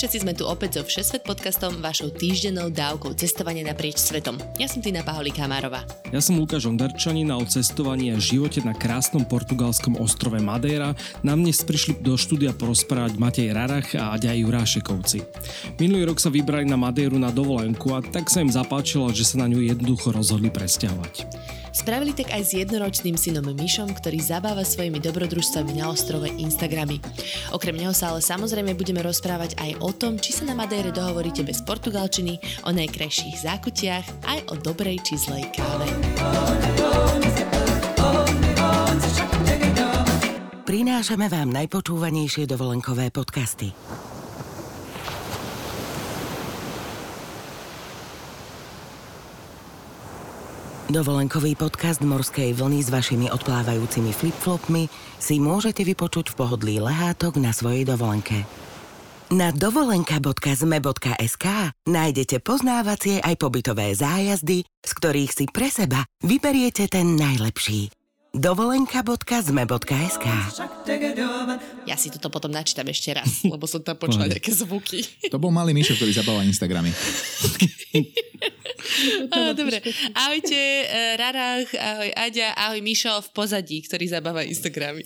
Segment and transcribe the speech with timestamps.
[0.00, 4.40] Všetci, sme tu opäť so Všesvet podcastom, vašou týždennou dávkou cestovania naprieč svetom.
[4.56, 5.84] Ja som Tina Paholík Márová.
[6.08, 11.44] Ja som Lukáš Ondarčanin a o cestovaní a živote na krásnom portugalskom ostrove Madeira nám
[11.44, 15.20] dnes prišli do štúdia porozprávať Matej Rarach a Aďa Jurášekovci.
[15.76, 19.44] Minulý rok sa vybrali na Madeiru na dovolenku a tak sa im zapáčilo, že sa
[19.44, 21.28] na ňu jednoducho rozhodli presťahovať.
[21.70, 26.98] Spravili tak aj s jednoročným synom Myšom, ktorý zabáva svojimi dobrodružstvami na ostrove Instagramy.
[27.54, 31.46] Okrem neho sa ale samozrejme budeme rozprávať aj o tom, či sa na Madére dohovoríte
[31.46, 35.86] bez portugalčiny, o najkrajších zákutiach, aj o dobrej či zlej káve.
[40.66, 43.74] Prinášame vám najpočúvanejšie dovolenkové podcasty.
[50.90, 54.90] Dovolenkový podcast Morskej vlny s vašimi odplávajúcimi flipflopmi
[55.22, 58.42] si môžete vypočuť v pohodlí lehátok na svojej dovolenke.
[59.30, 61.46] Na dovolenka.zme.sk
[61.86, 67.94] nájdete poznávacie aj pobytové zájazdy, z ktorých si pre seba vyberiete ten najlepší.
[68.34, 70.26] dovolenka.zme.sk
[71.86, 75.06] Ja si toto potom načítam ešte raz, lebo som tam počula nejaké zvuky.
[75.30, 76.90] To bol malý Mišo, ktorý zabával Instagramy.
[79.32, 79.80] Á, Dobre,
[80.14, 85.02] ahojte eh, Rarach, ahoj Aďa, ahoj Mišo v pozadí, ktorý zabáva Instagramy.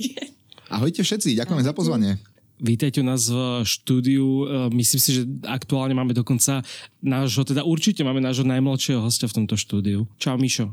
[0.72, 2.18] Ahojte všetci, ďakujeme za pozvanie.
[2.54, 4.46] Vítajte u nás v štúdiu.
[4.46, 6.62] E, Myslím si, že aktuálne máme dokonca
[7.02, 10.06] nášho, teda určite máme nášho najmladšieho hostia v tomto štúdiu.
[10.22, 10.70] Čau Mišo.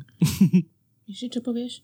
[1.09, 1.81] Ježi, čo povieš?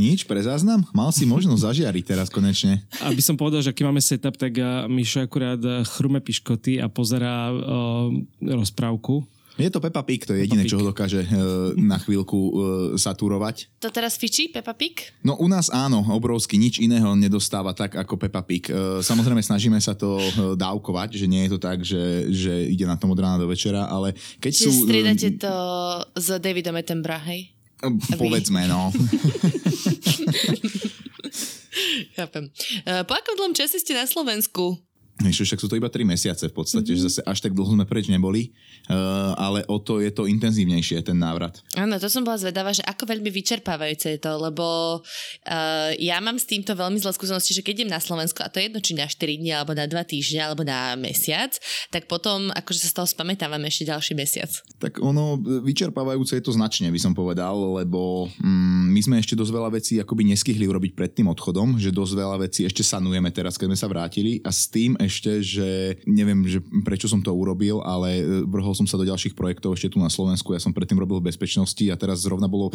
[0.00, 0.88] Nič, pre záznam?
[0.96, 2.80] Mal si možnosť zažiariť teraz konečne.
[3.04, 6.88] Aby som povedal, že aký máme setup, tak e, Mišo akurát e, chrume piškoty a
[6.88, 8.08] pozerá uh,
[8.40, 9.28] rozprávku.
[9.60, 11.28] Je to Peppa Pig, to je jediné, čo ho dokáže e,
[11.76, 12.52] na chvíľku e,
[12.96, 13.68] saturovať.
[13.84, 15.12] To teraz fičí Peppa Pig?
[15.20, 18.72] No u nás áno, obrovsky, nič iného nedostáva tak ako Peppa Pig.
[18.72, 22.88] E, Samozrejme snažíme sa to e, dávkovať, že nie je to tak, že, že ide
[22.88, 24.88] na tom od rána do večera, ale keď Čiže sú...
[24.88, 25.54] striedate to
[26.16, 27.52] s Davidom Attenborough, hej?
[28.16, 28.90] Povedzme, no.
[32.16, 32.50] Chápem.
[32.84, 34.76] Eh, Po akom dlhom čase ste na Slovensku?
[35.20, 37.04] Vieš, však sú to iba 3 mesiace v podstate, mm-hmm.
[37.04, 38.56] že zase až tak dlho sme preč neboli,
[38.88, 41.60] uh, ale o to je to intenzívnejšie, ten návrat.
[41.76, 46.40] Áno, to som bola zvedavá, že ako veľmi vyčerpávajúce je to, lebo uh, ja mám
[46.40, 48.96] s týmto veľmi zlé skúsenosti, že keď idem na Slovensko, a to je jedno, či
[48.96, 51.52] na 4 dní, alebo na 2 týždne, alebo na mesiac,
[51.92, 54.48] tak potom akože sa z toho spamätávam ešte ďalší mesiac.
[54.80, 59.52] Tak ono, vyčerpávajúce je to značne, by som povedal, lebo mm, my sme ešte dosť
[59.52, 63.60] veľa vecí akoby neskihli urobiť pred tým odchodom, že dosť veľa vecí ešte sanujeme teraz,
[63.60, 67.82] keď sme sa vrátili a s tým ešte, že neviem, že prečo som to urobil,
[67.82, 70.54] ale e, vrhol som sa do ďalších projektov ešte tu na Slovensku.
[70.54, 72.70] Ja som predtým robil v bezpečnosti a teraz zrovna bolo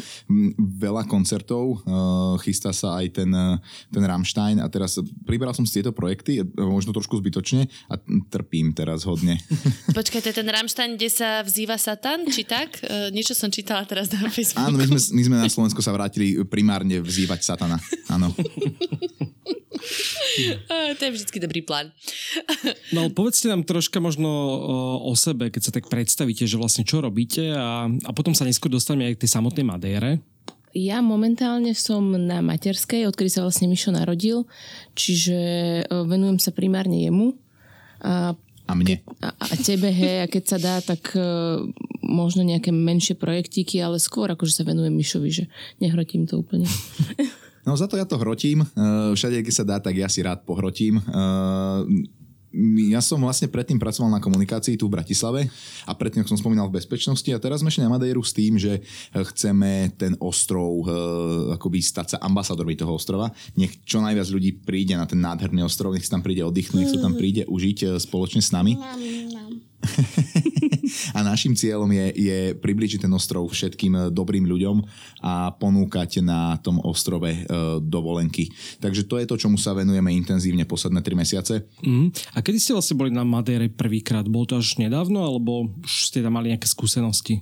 [0.59, 3.55] veľa koncertov, uh, chystá sa aj ten, e,
[3.89, 7.95] ten Rammstein a teraz priberal som si tieto projekty, e, možno trošku zbytočne a
[8.27, 9.39] trpím teraz hodne.
[9.97, 12.83] Počkaj, to je ten Rammstein, kde sa vzýva Satan, či tak?
[13.13, 14.67] Niečo som čítala teraz na Facebooku.
[14.67, 17.77] Áno, my sme, my sme na Slovensku sa vrátili primárne vzývať satana.
[18.11, 18.33] Áno.
[19.75, 21.91] Uh, to je vždycky dobrý plán.
[22.95, 27.03] No povedzte nám troška možno o, o sebe, keď sa tak predstavíte, že vlastne čo
[27.03, 30.23] robíte a, a potom sa neskôr dostaneme aj k tej samotnej Madére.
[30.75, 34.43] Ja momentálne som na materskej, odkedy sa vlastne Mišo narodil,
[34.91, 35.39] čiže
[35.81, 37.31] e, venujem sa primárne jemu.
[38.03, 38.35] A,
[38.67, 38.99] A mne.
[39.23, 41.63] a, a tebe, hej, a keď sa dá, tak uh,
[42.03, 45.43] možno nejaké menšie projektíky, ale skôr akože sa venujem Mišovi, že
[45.79, 46.67] nehrotím to úplne.
[47.65, 48.61] No za to ja to hrotím.
[48.61, 51.01] Eh, Všade, keď sa dá, tak ja si rád pohrotím.
[51.01, 52.23] Eh,
[52.87, 55.51] Ja som vlastne predtým pracoval na komunikácii tu v Bratislave
[55.83, 58.55] a predtým, ako som spomínal, v bezpečnosti a teraz sme šli na Madeiru s tým,
[58.55, 58.79] že
[59.11, 60.87] chceme ten ostrov
[61.51, 63.27] akoby stať sa ambasadormi toho ostrova.
[63.59, 66.93] Nech čo najviac ľudí príde na ten nádherný ostrov, nech si tam príde oddychnúť, nech
[66.95, 68.79] sa tam príde užiť spoločne s nami.
[71.17, 74.77] A našim cieľom je, je približiť ten ostrov všetkým e, dobrým ľuďom
[75.25, 77.39] a ponúkať na tom ostrove e,
[77.81, 78.49] dovolenky.
[78.79, 81.53] Takže to je to, čomu sa venujeme intenzívne posledné 3 mesiace.
[81.81, 82.13] Mm.
[82.35, 84.25] A kedy ste vlastne boli na Madére prvýkrát?
[84.29, 87.41] Bolo to až nedávno, alebo už ste tam mali nejaké skúsenosti?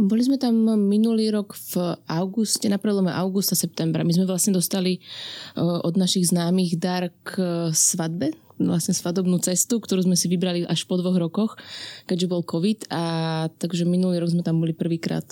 [0.00, 0.56] Boli sme tam
[0.88, 4.08] minulý rok v auguste, na prelome augusta, septembra.
[4.08, 7.36] My sme vlastne dostali uh, od našich známych dar k
[7.76, 11.52] svadbe, vlastne svadobnú cestu, ktorú sme si vybrali až po dvoch rokoch,
[12.08, 13.02] keďže bol COVID a
[13.56, 15.24] takže minulý rok sme tam boli prvýkrát.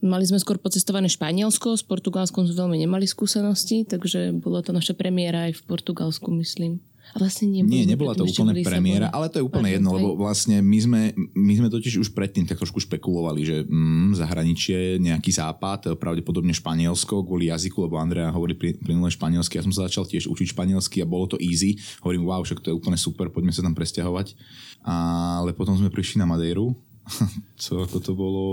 [0.00, 4.96] Mali sme skôr pocestované Španielsko, s Portugalskom sme veľmi nemali skúsenosti, takže bolo to naša
[4.96, 6.80] premiéra aj v Portugalsku, myslím.
[7.10, 10.62] A vlastne nie, Nie, nebola to úplne premiéra, ale to je úplne jedno, lebo vlastne
[10.62, 11.00] my sme,
[11.34, 17.26] my sme totiž už predtým tak trošku špekulovali, že mm, zahraničie, nejaký západ, pravdepodobne Španielsko
[17.26, 21.10] kvôli jazyku, lebo Andrea hovorí plynule španielsky, ja som sa začal tiež učiť španielsky a
[21.10, 21.74] bolo to easy.
[22.00, 24.38] Hovorím, wow, však to je úplne super, poďme sa tam presťahovať.
[24.86, 26.72] Ale potom sme prišli na Madeiru,
[27.62, 28.44] co ako to bolo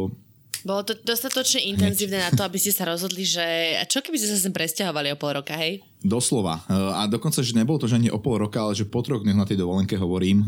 [0.68, 4.28] bolo to dostatočne intenzívne na to, aby ste sa rozhodli, že a čo keby ste
[4.28, 5.80] sa sem presťahovali o pol roka, hej?
[6.04, 6.68] Doslova.
[6.68, 9.24] E, a dokonca, že nebolo to, že ani o pol roka, ale že po troch
[9.24, 10.46] dňoch na tej dovolenke hovorím e,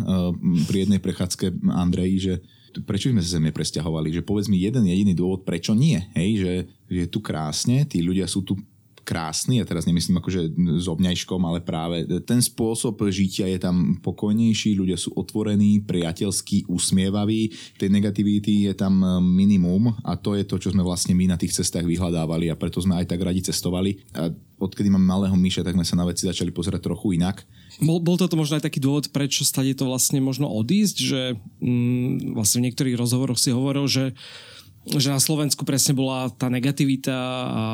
[0.68, 2.33] pri jednej prechádzke Andreji, že
[2.86, 6.51] prečo sme sa sem presťahovali, že povedz mi jeden jediný dôvod, prečo nie, hej, že
[6.86, 8.54] je tu krásne, tí ľudia sú tu
[9.09, 14.77] krásny, a teraz nemyslím akože s obňajškom, ale práve ten spôsob žitia je tam pokojnejší,
[14.77, 17.50] ľudia sú otvorení, priateľskí, usmievaví,
[17.81, 21.41] tej negativity je tam e, minimum a to je to, čo sme vlastne my na
[21.41, 23.97] tých cestách vyhľadávali a preto sme aj tak radi cestovali.
[24.13, 24.29] A
[24.61, 27.41] odkedy máme malého myša, tak sme sa na veci začali pozerať trochu inak.
[27.79, 31.21] Bol, bol toto možno aj taký dôvod, prečo stade to vlastne možno odísť, že
[31.63, 34.13] mm, vlastne v niektorých rozhovoroch si hovoril, že
[34.97, 37.65] že na Slovensku presne bola tá negativita a,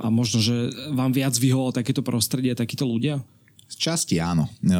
[0.00, 3.20] a možno, že vám viac vyhovalo takéto prostredie, takíto ľudia?
[3.68, 4.76] Z časti áno, e,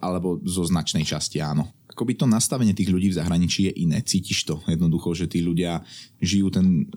[0.00, 1.68] alebo zo značnej časti áno.
[1.92, 4.04] Akoby to nastavenie tých ľudí v zahraničí je iné.
[4.04, 5.80] Cítiš to jednoducho, že tí ľudia
[6.20, 6.88] žijú ten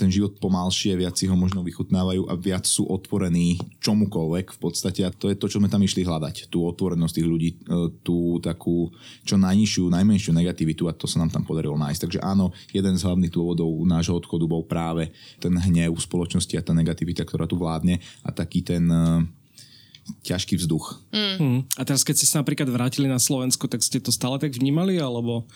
[0.00, 5.04] ten život pomalšie, viac si ho možno vychutnávajú a viac sú otvorení čomukoľvek v podstate
[5.04, 6.48] a to je to, čo sme tam išli hľadať.
[6.48, 7.56] Tú otvorenosť tých ľudí, e,
[8.00, 8.88] tú takú
[9.28, 12.00] čo najnižšiu, najmenšiu negativitu a to sa nám tam podarilo nájsť.
[12.08, 16.72] Takže áno, jeden z hlavných dôvodov nášho odchodu bol práve ten hnev spoločnosti a tá
[16.72, 19.39] negativita, ktorá tu vládne a taký ten e,
[20.22, 21.00] ťažký vzduch.
[21.14, 21.36] Mm.
[21.38, 21.60] Mm.
[21.78, 24.98] A teraz, keď ste sa napríklad vrátili na Slovensko, tak ste to stále tak vnímali,
[24.98, 25.46] alebo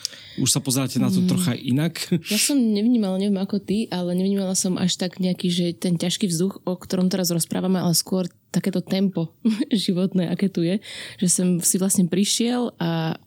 [0.41, 1.27] už sa pozeráte na to mm.
[1.29, 1.99] trocha inak?
[2.31, 6.27] Ja som nevnímala, neviem ako ty, ale nevnímala som až tak nejaký, že ten ťažký
[6.31, 9.35] vzduch, o ktorom teraz rozprávame, ale skôr takéto tempo
[9.85, 10.79] životné, aké tu je,
[11.19, 13.19] že som si vlastne prišiel a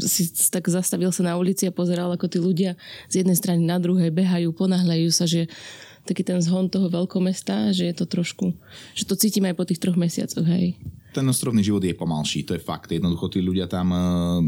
[0.00, 2.80] si tak zastavil sa na ulici a pozeral, ako tí ľudia
[3.12, 5.52] z jednej strany na druhej behajú, ponáhľajú sa, že
[6.02, 8.50] taký ten zhon toho veľkomesta, že je to trošku,
[8.94, 10.74] že to cítim aj po tých troch mesiacoch, hej.
[11.12, 12.88] Ten ostrovný život je pomalší, to je fakt.
[12.88, 14.40] Jednoducho tí ľudia tam uh,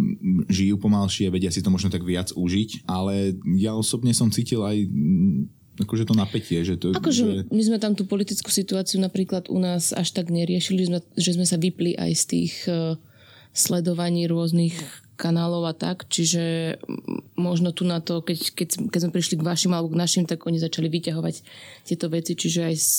[0.49, 4.89] žijú pomalšie, vedia si to možno tak viac užiť, ale ja osobne som cítil aj
[4.89, 6.65] mm, akože to napätie.
[6.65, 7.53] Že to, akože že...
[7.53, 10.89] my sme tam tú politickú situáciu napríklad u nás až tak neriešili,
[11.21, 12.97] že sme sa vypli aj z tých uh,
[13.53, 16.77] sledovaní rôznych kanálov a tak, čiže
[17.39, 20.43] možno tu na to, keď, keď, keď sme prišli k vašim alebo k našim, tak
[20.47, 21.35] oni začali vyťahovať
[21.87, 22.91] tieto veci, čiže aj z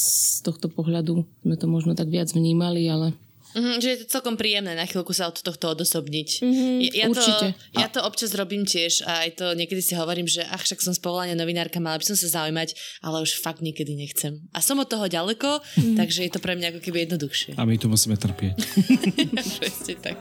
[0.43, 3.15] tohto pohľadu sme to možno tak viac vnímali, ale...
[3.55, 6.43] Mm-hmm, že je to celkom príjemné na chvíľku sa od tohto odosobniť.
[6.43, 7.47] Mm-hmm, ja, určite.
[7.55, 10.83] To, ja to občas robím tiež a aj to niekedy si hovorím, že ach, však
[10.83, 14.43] som z povolania novinárka, mala by som sa zaujímať, ale už fakt niekedy nechcem.
[14.51, 15.95] A som od toho ďaleko, mm-hmm.
[15.95, 17.55] takže je to pre mňa ako keby jednoduchšie.
[17.55, 18.59] A my tu musíme trpieť.
[19.63, 20.19] Presne tak.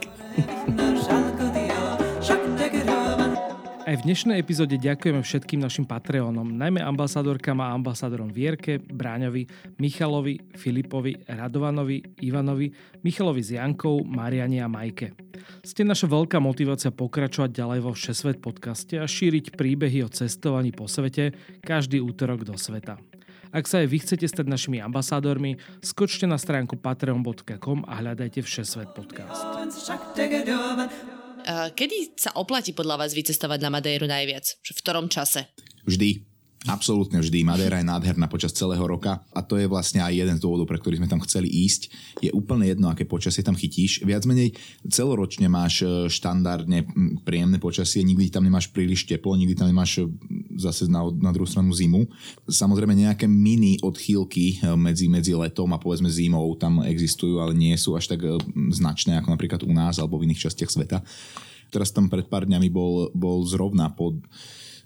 [3.95, 9.47] Aj v dnešnej epizóde ďakujeme všetkým našim Patreonom, najmä ambasádorkám a ambasádorom Vierke, Bráňovi,
[9.79, 12.75] Michalovi, Filipovi, Radovanovi, Ivanovi,
[13.07, 15.15] Michalovi s Jankou, Mariani a Majke.
[15.63, 20.91] Ste naša veľká motivácia pokračovať ďalej vo Všesvet podcaste a šíriť príbehy o cestovaní po
[20.91, 21.31] svete
[21.63, 22.99] každý útorok do sveta.
[23.55, 28.91] Ak sa aj vy chcete stať našimi ambasádormi, skočte na stránku patreon.com a hľadajte Všesvet
[28.91, 29.39] podcast.
[31.47, 34.59] Kedy sa oplatí podľa vás vycestovať na Madeiru najviac?
[34.65, 35.53] V ktorom čase?
[35.85, 36.34] Vždy.
[36.65, 37.45] Absolútne vždy.
[37.45, 40.81] Madeira je nádherná počas celého roka a to je vlastne aj jeden z dôvodov, pre
[40.81, 41.93] ktorý sme tam chceli ísť.
[42.25, 44.01] Je úplne jedno, aké počasie tam chytíš.
[44.01, 44.57] Viac menej
[44.89, 46.89] celoročne máš e, štandardne
[47.21, 50.09] príjemné počasie, nikdy tam nemáš príliš teplo, nikdy tam nemáš e,
[50.57, 52.09] zase na, na druhú stranu zimu.
[52.49, 57.77] Samozrejme nejaké mini odchýlky e, medzi, medzi letom a povedzme zimou tam existujú, ale nie
[57.77, 58.25] sú až tak
[58.73, 61.05] značné ako napríklad u nás alebo v iných častiach sveta.
[61.69, 64.17] Teraz tam pred pár dňami bol, bol zrovna pod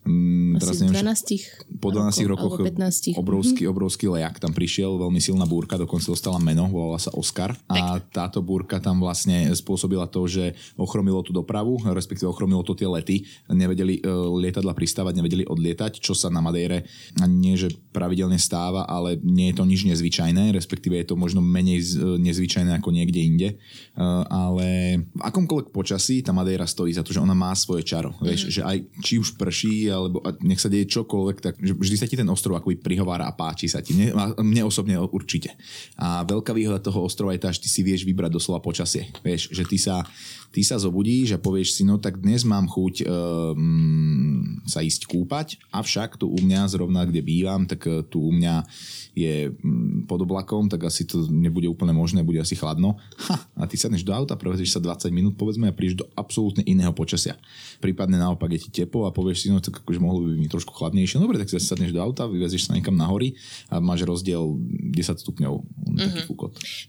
[0.07, 3.19] Mm, teraz neviem, 12 po 12 rokov, rokoch 15.
[3.19, 3.71] obrovský, mhm.
[3.71, 8.41] obrovský lejak tam prišiel, veľmi silná búrka, dokonca dostala meno, volala sa Oscar a táto
[8.41, 14.01] búrka tam vlastne spôsobila to, že ochromilo tú dopravu, respektíve ochromilo to tie lety, nevedeli
[14.03, 16.89] uh, lietadla pristávať, nevedeli odlietať, čo sa na Madeire
[17.29, 21.83] nie, že pravidelne stáva, ale nie je to nič nezvyčajné, respektíve je to možno menej
[22.19, 23.49] nezvyčajné ako niekde inde,
[24.31, 24.67] ale
[25.11, 28.23] v akomkoľvek počasí tá Madeira stojí za to, že ona má svoje čaro, mm.
[28.23, 32.15] vieš, že aj či už prší, alebo nech sa deje čokoľvek, tak vždy sa ti
[32.15, 33.99] ten ostrov akoby prihovára a páči sa ti.
[33.99, 35.59] Mne, mne osobne určite.
[35.99, 39.11] A veľká výhoda toho ostrova je tá, že ty si vieš vybrať doslova počasie.
[39.27, 40.07] Vieš, že ty sa,
[40.55, 45.59] ty sa zobudíš a povieš si, no tak dnes mám chuť um, sa ísť kúpať,
[45.73, 48.63] avšak tu u mňa zrovna, kde bývam, tak eh, tu u mňa
[49.17, 53.01] je mm, pod oblakom, tak asi to nebude úplne možné, bude asi chladno.
[53.27, 56.61] Ha, a ty sadneš do auta, prevezeš sa 20 minút povedzme a prídeš do absolútne
[56.69, 57.41] iného počasia.
[57.81, 60.77] Prípadne naopak je ti teplo a povieš si, no tak akože mohlo by byť trošku
[60.77, 61.17] chladnejšie.
[61.17, 63.33] No dobre, tak si sadneš do auta, vyvezieš sa niekam na hory
[63.73, 64.61] a máš rozdiel
[64.93, 65.65] 10 stupňov.
[65.97, 66.29] Mm-hmm.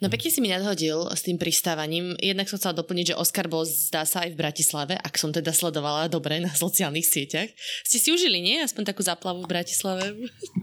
[0.04, 2.20] No pekne si mi nadhodil s tým pristávaním.
[2.20, 5.56] Jednak som chcela doplniť, že Oscar bol zdá sa aj v Bratislave, ak som teda
[5.56, 7.48] sledovala dobre na sociálnych sieťach.
[7.88, 8.60] Ste si užili, nie?
[8.60, 10.04] Aspoň takú záplavu v Bratislave?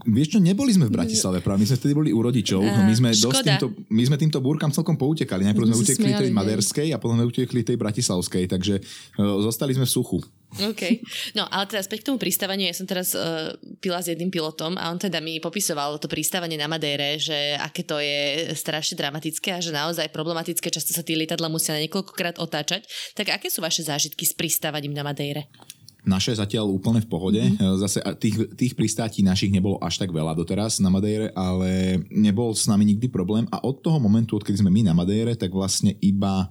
[0.05, 2.59] Vieš čo, neboli sme v Bratislave práve my sme vtedy boli u rodičov.
[2.59, 5.47] Uh, my, sme dosť týmto, my sme týmto búrkam celkom poutekali.
[5.47, 9.87] Najprv sme utekli tej maderskej a potom sme utekli tej bratislavskej, takže uh, zostali sme
[9.87, 10.19] v suchu.
[10.47, 11.03] OK.
[11.35, 13.51] No, ale teda späť k tomu pristávaniu, ja som teraz uh,
[13.83, 17.83] pila s jedným pilotom a on teda mi popisoval to pristávanie na Madére, že aké
[17.83, 22.39] to je strašne dramatické a že naozaj problematické, často sa tie lietadla musia na niekoľkokrát
[22.39, 22.87] otáčať.
[23.11, 25.51] Tak aké sú vaše zážitky s pristávaním na Madére?
[26.07, 27.41] Naše zatiaľ úplne v pohode.
[27.43, 27.83] Mm-hmm.
[27.83, 32.63] Zase tých, tých pristátí našich nebolo až tak veľa doteraz na Madeire, ale nebol s
[32.65, 36.47] nami nikdy problém a od toho momentu, odkedy sme my na Madeire, tak vlastne iba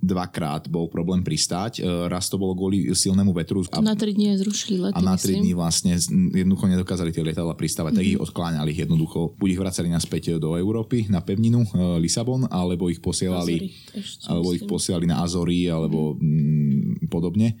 [0.00, 1.78] dvakrát bol problém pristáť.
[1.78, 3.60] E, raz to bolo kvôli silnému vetru.
[3.68, 5.92] A, na tri dní zrušili lety, A na tri dní vlastne
[6.32, 8.00] jednoducho nedokázali tie lietadla pristávať, mm-hmm.
[8.00, 8.12] tak mhm.
[8.16, 9.36] ich odkláňali jednoducho.
[9.36, 13.76] Buď ich vracali naspäť do Európy, na pevninu e, Lisabon, alebo ich posielali,
[14.24, 17.06] alebo ich posielali na Azory, alebo mm.
[17.12, 17.60] podobne.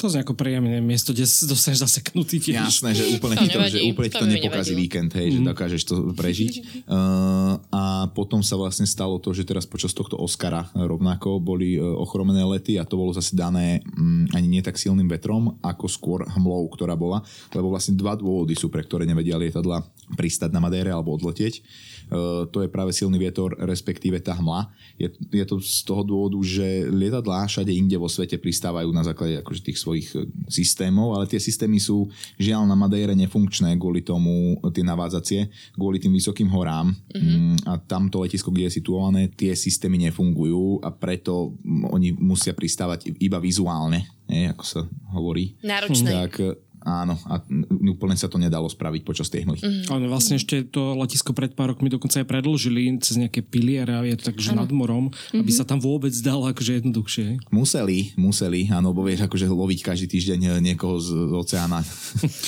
[0.00, 2.56] To je ako príjemné miesto, kde dostaneš zaseknutý tiež.
[2.56, 5.34] Jasné, že úplne ti to, že úplne to, to nepokazí víkend, hej, mm.
[5.36, 6.52] že dokážeš to prežiť.
[6.88, 11.84] Uh, a potom sa vlastne stalo to, že teraz počas tohto Oscara rovnako boli uh,
[12.00, 16.20] ochromené lety a to bolo zase dané um, ani nie tak silným vetrom, ako skôr
[16.24, 17.20] hmlou, ktorá bola.
[17.52, 19.84] Lebo vlastne dva dôvody sú, pre ktoré nevedia lietadla
[20.16, 21.62] pristať na Madére alebo odletieť.
[22.10, 24.74] Uh, to je práve silný vietor, respektíve tá hmla.
[24.98, 29.38] Je, je to z toho dôvodu, že lietadlá všade inde vo svete pristávajú na základe
[29.38, 32.08] akože tých svojich svojich e, systémov, ale tie systémy sú
[32.40, 35.40] žiaľ na Madeire nefunkčné kvôli tomu, tie navádzacie,
[35.76, 37.68] kvôli tým vysokým horám mm-hmm.
[37.68, 41.54] a tamto letisko, kde je situované, tie systémy nefungujú a preto
[41.92, 44.80] oni musia pristávať iba vizuálne, nie, ako sa
[45.12, 45.58] hovorí.
[45.60, 46.10] Náročné.
[46.10, 46.32] Tak
[46.80, 47.44] Áno, a
[47.92, 49.60] úplne sa to nedalo spraviť počas tej hmly.
[49.60, 49.82] Mm.
[49.92, 54.00] Ale vlastne ešte to letisko pred pár rokmi dokonca aj predlžili cez nejaké piliere a
[54.08, 55.44] je to takže nad morom, mm-hmm.
[55.44, 57.52] aby sa tam vôbec dalo akože jednoduchšie.
[57.52, 61.84] Museli, museli, áno, bo vieš akože loviť každý týždeň eh, niekoho z oceána.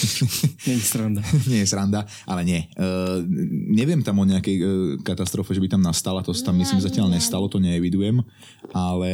[0.67, 1.21] nie je sranda.
[1.53, 2.61] nie je sranda, ale nie.
[2.81, 3.21] Uh,
[3.69, 4.67] neviem tam o nejakej uh,
[5.05, 8.25] katastrofe, že by tam nastala, to tam myslím zatiaľ nestalo, to neevidujem,
[8.73, 9.11] ale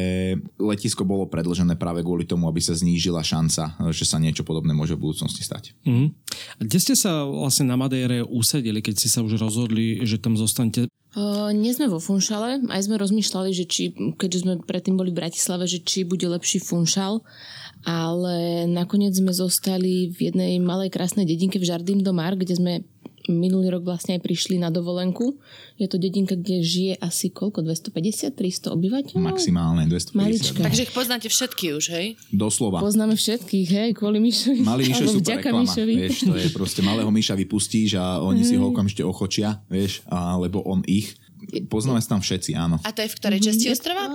[0.62, 4.94] letisko bolo predlžené práve kvôli tomu, aby sa znížila šanca, že sa niečo podobné môže
[4.94, 5.72] v budúcnosti stať.
[5.88, 6.12] Mm.
[6.58, 10.36] A kde ste sa vlastne na Madére usedili, keď ste sa už rozhodli, že tam
[10.36, 10.92] zostanete?
[11.16, 15.24] Uh, nie sme vo Funšale, aj sme rozmýšľali, že či, keďže sme predtým boli v
[15.24, 17.24] Bratislave, že či bude lepší Funšal,
[17.88, 22.72] ale nakoniec sme zostali v jednej malej krásnej dedinke v Žardín do Mar, kde sme
[23.30, 25.36] minulý rok vlastne aj prišli na dovolenku.
[25.76, 27.62] Je to dedinka, kde žije asi koľko?
[27.62, 29.22] 250-300 obyvateľov?
[29.22, 30.16] Maximálne 250.
[30.18, 30.60] Malička.
[30.64, 32.06] Takže ich poznáte všetky už, hej?
[32.34, 32.82] Doslova.
[32.82, 34.60] Poznáme všetkých, hej, kvôli Myšovi.
[34.64, 35.62] Malý Myšo je super reklama.
[35.62, 35.94] Myšovi.
[35.94, 40.64] Vieš, to je proste malého Myša vypustíš a oni si ho okamžite ochočia, vieš, alebo
[40.66, 41.14] on ich.
[41.70, 42.82] Poznáme sa tam všetci, áno.
[42.82, 44.10] A to je v ktorej časti ostrova?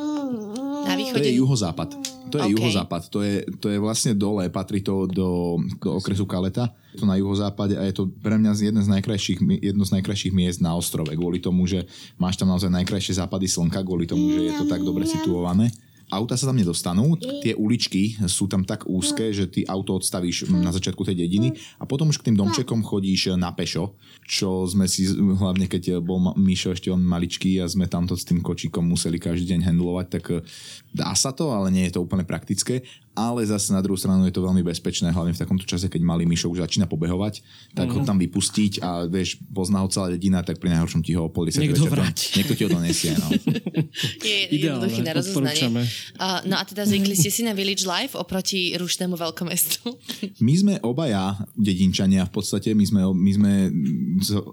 [0.83, 1.23] Na východe?
[1.23, 1.89] To je juhozápad.
[2.29, 2.53] To je okay.
[2.57, 3.01] juhozápad.
[3.13, 6.73] To je, to je vlastne dole, patrí to do, do okresu Kaleta.
[6.93, 10.33] Je to na juhozápade a je to pre mňa jedno z najkrajších, jedno z najkrajších
[10.33, 11.13] miest na ostrove.
[11.13, 11.85] Kvôli tomu, že
[12.17, 15.69] máš tam naozaj najkrajšie západy slnka, kvôli tomu, že je to tak dobre situované
[16.13, 20.69] auta sa tam nedostanú, tie uličky sú tam tak úzke, že ty auto odstavíš na
[20.69, 25.09] začiatku tej dediny a potom už k tým domčekom chodíš na pešo, čo sme si,
[25.13, 29.57] hlavne keď bol Mišo ešte on maličký a sme tamto s tým kočíkom museli každý
[29.57, 30.45] deň handlovať, tak eh,
[30.93, 34.33] dá sa to, ale nie je to úplne praktické ale zase na druhú stranu je
[34.33, 37.45] to veľmi bezpečné, hlavne v takomto čase, keď malý myšok už začína pobehovať,
[37.77, 37.95] tak uh-huh.
[37.97, 38.07] ho mhm.
[38.09, 41.45] tam vypustiť a vieš, pozná ho celá dedina, tak pri najhoršom ti ho o pol
[41.45, 43.13] Niekto večer, niekto ti ho donesie.
[43.13, 43.29] No.
[44.25, 45.69] je jednoduchý na rozoznanie.
[46.17, 49.85] Uh, no a teda zvykli ste si na Village Life oproti rušnému veľkomestu?
[50.47, 53.51] my sme obaja dedinčania v podstate, my sme, my sme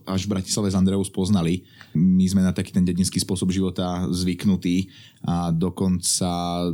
[0.04, 1.64] až v Bratislave z Andreou spoznali.
[1.96, 4.90] My sme na taký ten dedinský spôsob života zvyknutí
[5.20, 6.28] a dokonca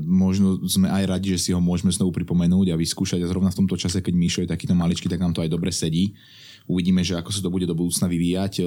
[0.07, 3.59] možno sme aj radi, že si ho môžeme znovu pripomenúť a vyskúšať a zrovna v
[3.59, 6.15] tomto čase, keď Mišo je takýto maličký, tak nám to aj dobre sedí.
[6.67, 8.67] Uvidíme, že ako sa to bude do budúcna vyvíjať, e,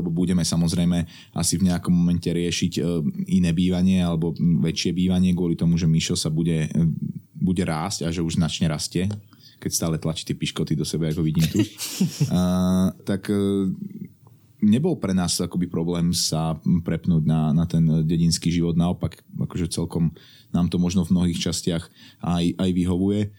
[0.00, 2.80] lebo budeme samozrejme asi v nejakom momente riešiť e,
[3.40, 6.70] iné bývanie alebo väčšie bývanie kvôli tomu, že Mišo sa bude, e,
[7.36, 9.08] bude rásť a že už značne rastie
[9.62, 11.62] keď stále tlačí tie piškoty do seba, ako vidím tu.
[12.34, 13.30] uh, tak
[14.62, 18.78] nebol pre nás akoby problém sa prepnúť na, na ten dedinský život.
[18.78, 20.14] Naopak, akože celkom
[20.54, 21.82] nám to možno v mnohých častiach
[22.22, 23.32] aj, aj vyhovuje.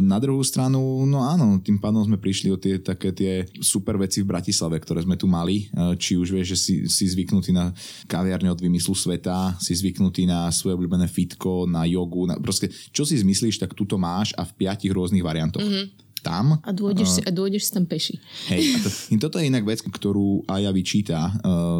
[0.00, 4.24] Na druhú stranu, no áno, tým pádom sme prišli o tie také tie super veci
[4.24, 5.68] v Bratislave, ktoré sme tu mali.
[5.76, 7.70] Či už vieš, že si, si zvyknutý na
[8.08, 13.04] kaviarne od vymyslu sveta, si zvyknutý na svoje obľúbené fitko, na jogu, na, proste čo
[13.04, 15.62] si zmyslíš, tak tuto máš a v piatich rôznych variantoch.
[15.62, 16.58] Mm-hmm tam.
[16.62, 18.16] A dôjdeš, si, a dôjdeš si tam peši.
[18.52, 18.88] Hej, to,
[19.28, 21.32] toto je inak vec, ktorú Aja vyčíta uh,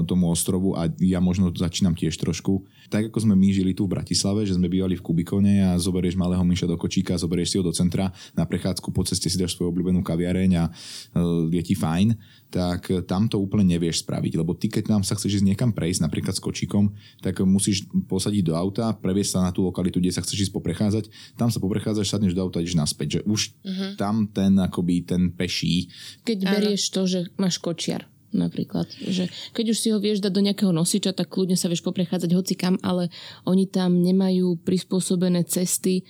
[0.06, 2.64] tomu ostrovu a ja možno začínam tiež trošku.
[2.88, 6.16] Tak ako sme my žili tu v Bratislave, že sme bývali v Kubikone a zoberieš
[6.16, 9.54] malého myša do kočíka, zoberieš si ho do centra, na prechádzku po ceste si dáš
[9.54, 12.16] svoju obľúbenú kaviareň a uh, je ti fajn
[12.48, 16.00] tak tam to úplne nevieš spraviť, lebo ty keď nám sa chceš ísť niekam prejsť,
[16.00, 20.24] napríklad s kočíkom, tak musíš posadiť do auta, previesť sa na tú lokalitu, kde sa
[20.24, 21.04] chceš ísť poprechádzať,
[21.36, 23.92] tam sa poprechádzaš, sadneš do auta, ideš naspäť, že už uh-huh.
[24.00, 25.92] tam ten akoby ten peší.
[26.24, 28.88] Keď berieš to, že máš kočiar napríklad.
[28.92, 32.30] Že keď už si ho vieš dať do nejakého nosiča, tak kľudne sa vieš poprechádzať
[32.34, 33.08] hoci kam, ale
[33.48, 36.04] oni tam nemajú prispôsobené cesty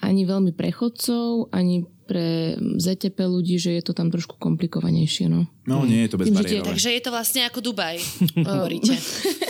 [0.00, 5.30] ani veľmi prechodcov, ani pre ZTP ľudí, že je to tam trošku komplikovanejšie.
[5.30, 6.66] No, no nie je to bezbariérové.
[6.74, 7.96] Takže je to vlastne ako Dubaj,
[8.50, 8.98] hovoríte.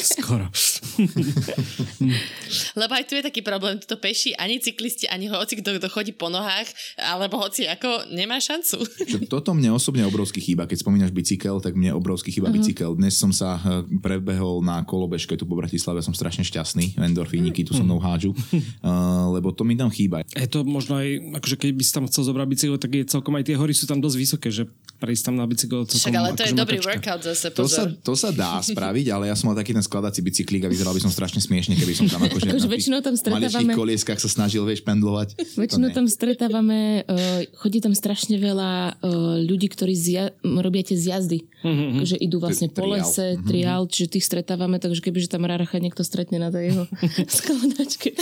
[0.01, 0.53] Skoro.
[2.81, 6.13] Lebo aj tu je taký problém, to peši ani cyklisti, ani hoci kto, kto chodí
[6.13, 6.69] po nohách,
[7.01, 8.85] alebo hoci ako, nemá šancu.
[9.33, 10.67] Toto mne osobne obrovský chýba.
[10.69, 12.61] Keď spomínaš bicykel, tak mne obrovský chýba uh-huh.
[12.61, 12.91] bicykel.
[12.99, 17.01] Dnes som sa eh, prebehol na kolobežke tu po Bratislave, som strašne šťastný.
[17.01, 20.27] Endorfíniky tu so mnou hádžu, uh, lebo to mi tam chýba.
[20.35, 23.35] Je to možno aj, akože keď by si tam chcel zobrať bicykel, tak je celkom
[23.39, 24.67] aj tie hory sú tam dosť vysoké, že
[25.01, 26.93] prejsť tam na bicykel Však ale to je akože dobrý makačka.
[26.93, 30.21] workout zase, To sa, to sa dá spraviť, ale ja som mal taký ten skladací
[30.21, 33.15] bicyklík a vyzeral by som strašne smiešne, keby som tam akože Akože na väčšinou tam
[33.17, 35.35] stretávame- kolieskách sa snažil, vieš, pendlovať.
[35.59, 37.17] Väčšinou tam stretávame, uh,
[37.57, 39.09] chodí tam strašne veľa uh,
[39.41, 41.49] ľudí, ktorí zja- robia tie zjazdy.
[41.61, 42.05] Mm-hmm.
[42.05, 46.37] Že idú vlastne po lese, triál, čiže tých stretávame, takže kebyže tam Raracha niekto stretne
[46.37, 46.85] na tej jeho
[47.27, 48.13] skladačke.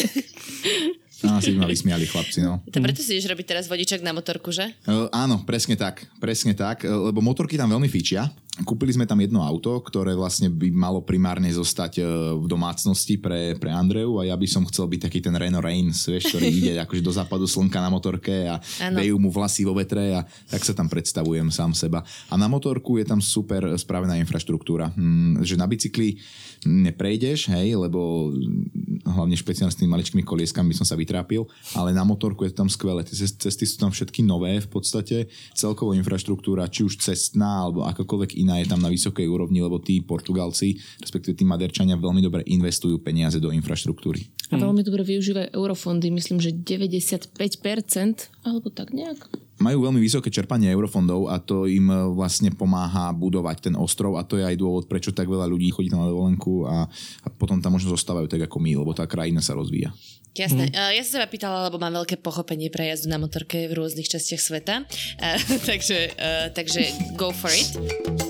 [1.27, 2.63] Á, si ma vysmiali chlapci, no.
[2.71, 4.71] To preto si ideš robiť teraz vodičak na motorku, že?
[4.87, 8.31] Uh, áno, presne tak, presne tak, uh, lebo motorky tam veľmi fičia.
[8.63, 12.07] Kúpili sme tam jedno auto, ktoré vlastne by malo primárne zostať uh,
[12.39, 16.07] v domácnosti pre, pre Andreu a ja by som chcel byť taký ten Renault Reigns,
[16.07, 19.03] vieš, ktorý ide akože do západu slnka na motorke a Áno.
[19.03, 22.07] vejú mu vlasy vo vetre a tak sa tam predstavujem sám seba.
[22.31, 26.19] A na motorku je tam super spravená infraštruktúra, hm, že na bicykli
[26.65, 28.33] neprejdeš, hej, lebo
[29.05, 32.71] hlavne špeciálne s tými maličkými kolieskami som sa vytrápil, ale na motorku je to tam
[32.71, 33.03] skvelé.
[33.07, 35.31] Tie cest- cesty sú tam všetky nové v podstate.
[35.55, 40.01] Celkovo infraštruktúra, či už cestná alebo akokoľvek iná je tam na vysokej úrovni, lebo tí
[40.05, 44.29] Portugalci, respektíve tí Maderčania veľmi dobre investujú peniaze do infraštruktúry.
[44.49, 47.37] A veľmi dobre využívajú eurofondy, myslím, že 95%,
[48.49, 49.48] alebo tak nejak.
[49.59, 54.23] Majú veľmi vysoké čerpanie eurofondov a to im e, vlastne pomáha budovať ten ostrov a
[54.23, 56.87] to je aj dôvod, prečo tak veľa ľudí chodí tam na dovolenku a,
[57.23, 59.91] a potom tam možno zostávajú tak ako my, lebo tá krajina sa rozvíja.
[60.39, 60.71] Jasné.
[60.71, 60.95] Mm.
[60.95, 64.39] Ja sa seba pýtala, lebo mám veľké pochopenie pre jazdu na motorke v rôznych častiach
[64.39, 64.87] sveta.
[65.19, 65.35] Uh,
[65.71, 66.15] takže,
[66.55, 68.28] takže go for it.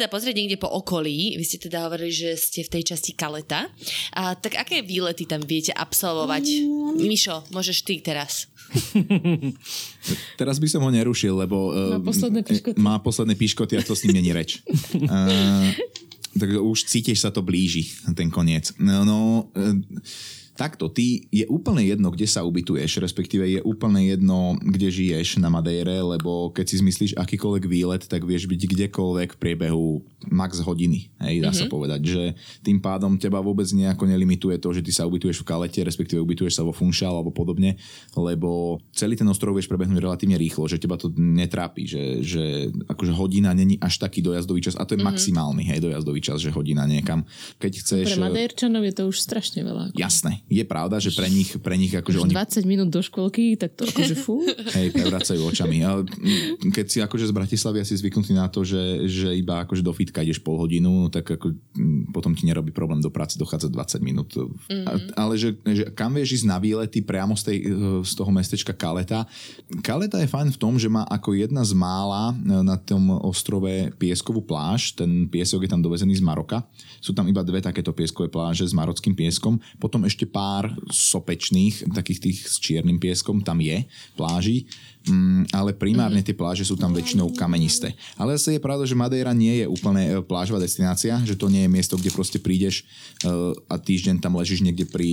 [0.00, 1.36] Teda pozrieť niekde po okolí.
[1.36, 3.68] Vy ste teda hovorili, že ste v tej časti Kaleta.
[4.16, 6.64] A, tak aké výlety tam viete absolvovať?
[6.96, 8.48] Mišo, môžeš ty teraz.
[10.40, 12.76] Teraz by som ho nerušil, lebo Má e, posledné piškoty.
[12.80, 14.56] má posledné piškoty a to s ním není reč.
[15.10, 15.68] Uh,
[16.32, 17.84] takže už cítiš sa to blíži,
[18.16, 18.72] ten koniec.
[18.80, 19.18] No, no
[19.52, 19.76] uh,
[20.60, 25.48] takto, ty je úplne jedno, kde sa ubytuješ, respektíve je úplne jedno, kde žiješ na
[25.48, 31.08] Madeire, lebo keď si zmyslíš akýkoľvek výlet, tak vieš byť kdekoľvek v priebehu max hodiny,
[31.24, 31.64] hej, dá mm-hmm.
[31.64, 32.22] sa povedať, že
[32.60, 36.60] tým pádom teba vôbec nejako nelimituje to, že ty sa ubytuješ v Kalete, respektíve ubytuješ
[36.60, 37.80] sa vo Funchal alebo podobne,
[38.12, 43.16] lebo celý ten ostrov vieš prebehnúť relatívne rýchlo, že teba to netrápi, že, že akože
[43.16, 45.08] hodina není až taký dojazdový čas a to je mm-hmm.
[45.08, 47.24] maximálny, hej, dojazdový čas, že hodina niekam.
[47.56, 48.04] Keď chceš...
[48.12, 49.96] Pre Madejrčanov je to už strašne veľa.
[49.96, 53.54] Jasné, je pravda, že pre nich, pre nich akože Už oni 20 minút do školky,
[53.54, 54.42] tak to akože fú.
[54.76, 55.86] hej, prevracajú očami.
[55.86, 56.02] Ale
[56.74, 60.26] keď si akože z Bratislavy asi zvyknutý na to, že, že iba akože do fitka
[60.26, 64.34] ideš pol hodinu, tak ako, mm, potom ti nerobí problém do práce dochádzať 20 minút.
[64.34, 65.14] Mm-hmm.
[65.14, 67.58] Ale že, že kam vieš ísť na výlety priamo z, tej,
[68.02, 69.30] z toho mestečka Kaleta.
[69.86, 74.42] Kaleta je fajn v tom, že má ako jedna z mála na tom ostrove pieskovú
[74.42, 74.98] pláž.
[74.98, 76.66] Ten piesok je tam dovezený z Maroka.
[77.00, 79.56] Sú tam iba dve takéto pieskové pláže s marockým pieskom.
[79.80, 83.82] Potom ešte pár sopečných, takých tých s čiernym pieskom tam je
[84.14, 84.68] pláži.
[85.08, 87.96] Mm, ale primárne tie pláže sú tam väčšinou kamenisté.
[88.20, 91.64] Ale zase je pravda, že Madeira nie je úplne e, plážová destinácia, že to nie
[91.64, 92.84] je miesto, kde proste prídeš
[93.24, 95.08] e, a týždeň tam ležíš niekde pri,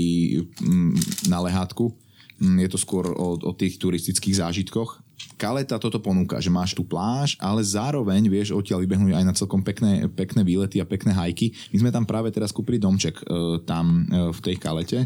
[0.60, 1.96] mm, na lehátku
[2.38, 5.02] Mm, Je to skôr o, o tých turistických zážitkoch.
[5.38, 9.62] Kaleta toto ponúka, že máš tú pláž, ale zároveň vieš odtiaľ vybehnúť aj na celkom
[9.62, 11.54] pekné, pekné výlety a pekné hajky.
[11.74, 13.26] My sme tam práve teraz kúpili domček e,
[13.66, 15.00] tam e, v tej kalete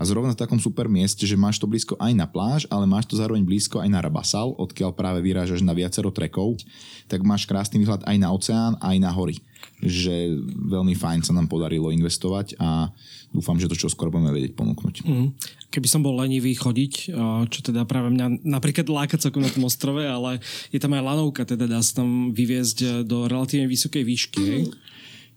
[0.00, 3.04] a zrovna v takom super mieste, že máš to blízko aj na pláž, ale máš
[3.04, 6.56] to zároveň blízko aj na Rabasal, odkiaľ práve vyrážaš na viacero trekov,
[7.04, 9.44] tak máš krásny výhľad aj na oceán, aj na hory.
[9.84, 10.40] Že
[10.72, 12.88] veľmi fajn sa nám podarilo investovať a
[13.28, 15.04] dúfam, že to čo skoro budeme vedieť ponúknuť.
[15.04, 15.36] Mm.
[15.68, 17.12] Keby som bol lenivý chodiť,
[17.52, 20.40] čo teda práve mňa napríklad láka celkom na tom ostrove, ale
[20.72, 24.40] je tam aj lanovka, teda dá sa tam vyviezť do relatívne vysokej výšky.
[24.48, 24.64] hej?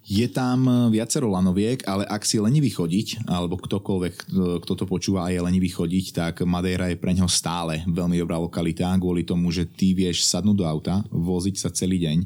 [0.03, 5.31] Je tam viacero lanoviek, ale ak si lenivý chodiť, alebo ktokoľvek, kto to počúva a
[5.31, 9.63] je lenivý chodiť, tak Madeira je pre ňoho stále veľmi dobrá lokalita kvôli tomu, že
[9.63, 12.19] ty vieš sadnúť do auta, voziť sa celý deň,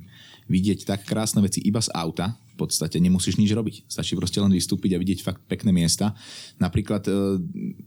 [0.49, 3.85] vidieť tak krásne veci iba z auta, v podstate nemusíš nič robiť.
[3.85, 6.17] Stačí proste len vystúpiť a vidieť fakt pekné miesta.
[6.57, 7.37] Napríklad e,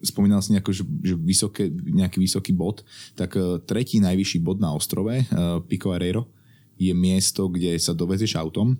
[0.07, 2.87] spomínal si nejako, že, že vysoké, nejaký vysoký bod,
[3.19, 5.25] tak e, tretí najvyšší bod na ostrove, e,
[5.67, 6.31] Pico Arreiro,
[6.79, 8.79] je miesto, kde sa dovezieš autom,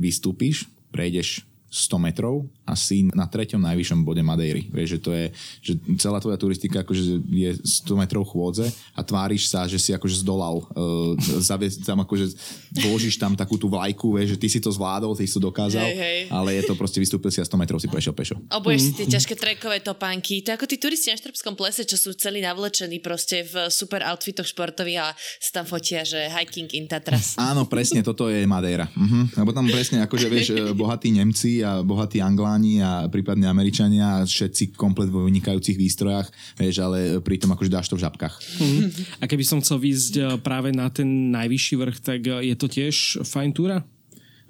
[0.00, 4.66] vystúpiš, prejdeš 100 metrov a si na treťom najvyššom bode Madeiry.
[4.74, 5.24] Vieš, že to je,
[5.62, 7.50] že celá tvoja turistika akože je
[7.86, 10.66] 100 metrov chôdze a tváriš sa, že si akože zdolal.
[10.74, 12.34] Uh, zavies, tam akože
[12.74, 15.86] vložíš tam takú tú vlajku, vieš, že ty si to zvládol, ty si to dokázal,
[15.86, 16.20] Hej, hej.
[16.34, 18.34] ale je to proste vystúpil si a 100 metrov si prešiel pešo.
[18.50, 20.42] Obuješ si tie ťažké trekové topánky.
[20.42, 24.02] To je ako tí turisti na Štrbskom plese, čo sú celí navlečení proste v super
[24.02, 27.38] outfitoch športových a sa tam fotia, že hiking in Tatras.
[27.38, 28.90] Áno, presne, toto je Madeira.
[28.90, 29.30] Uh-huh.
[29.38, 34.26] Lebo tam presne akože, vieš, e, bohatí Nemci a bohatí Angláni a prípadne Američania a
[34.26, 38.34] všetci komplet vo vynikajúcich výstrojach, vieš, ale pritom akože dáš to v žabkách.
[38.60, 38.88] Mm.
[39.20, 42.66] A keby som chcel výjsť e, práve na ten najvyšší vrch, tak e, je to
[42.66, 43.84] tiež fajn túra?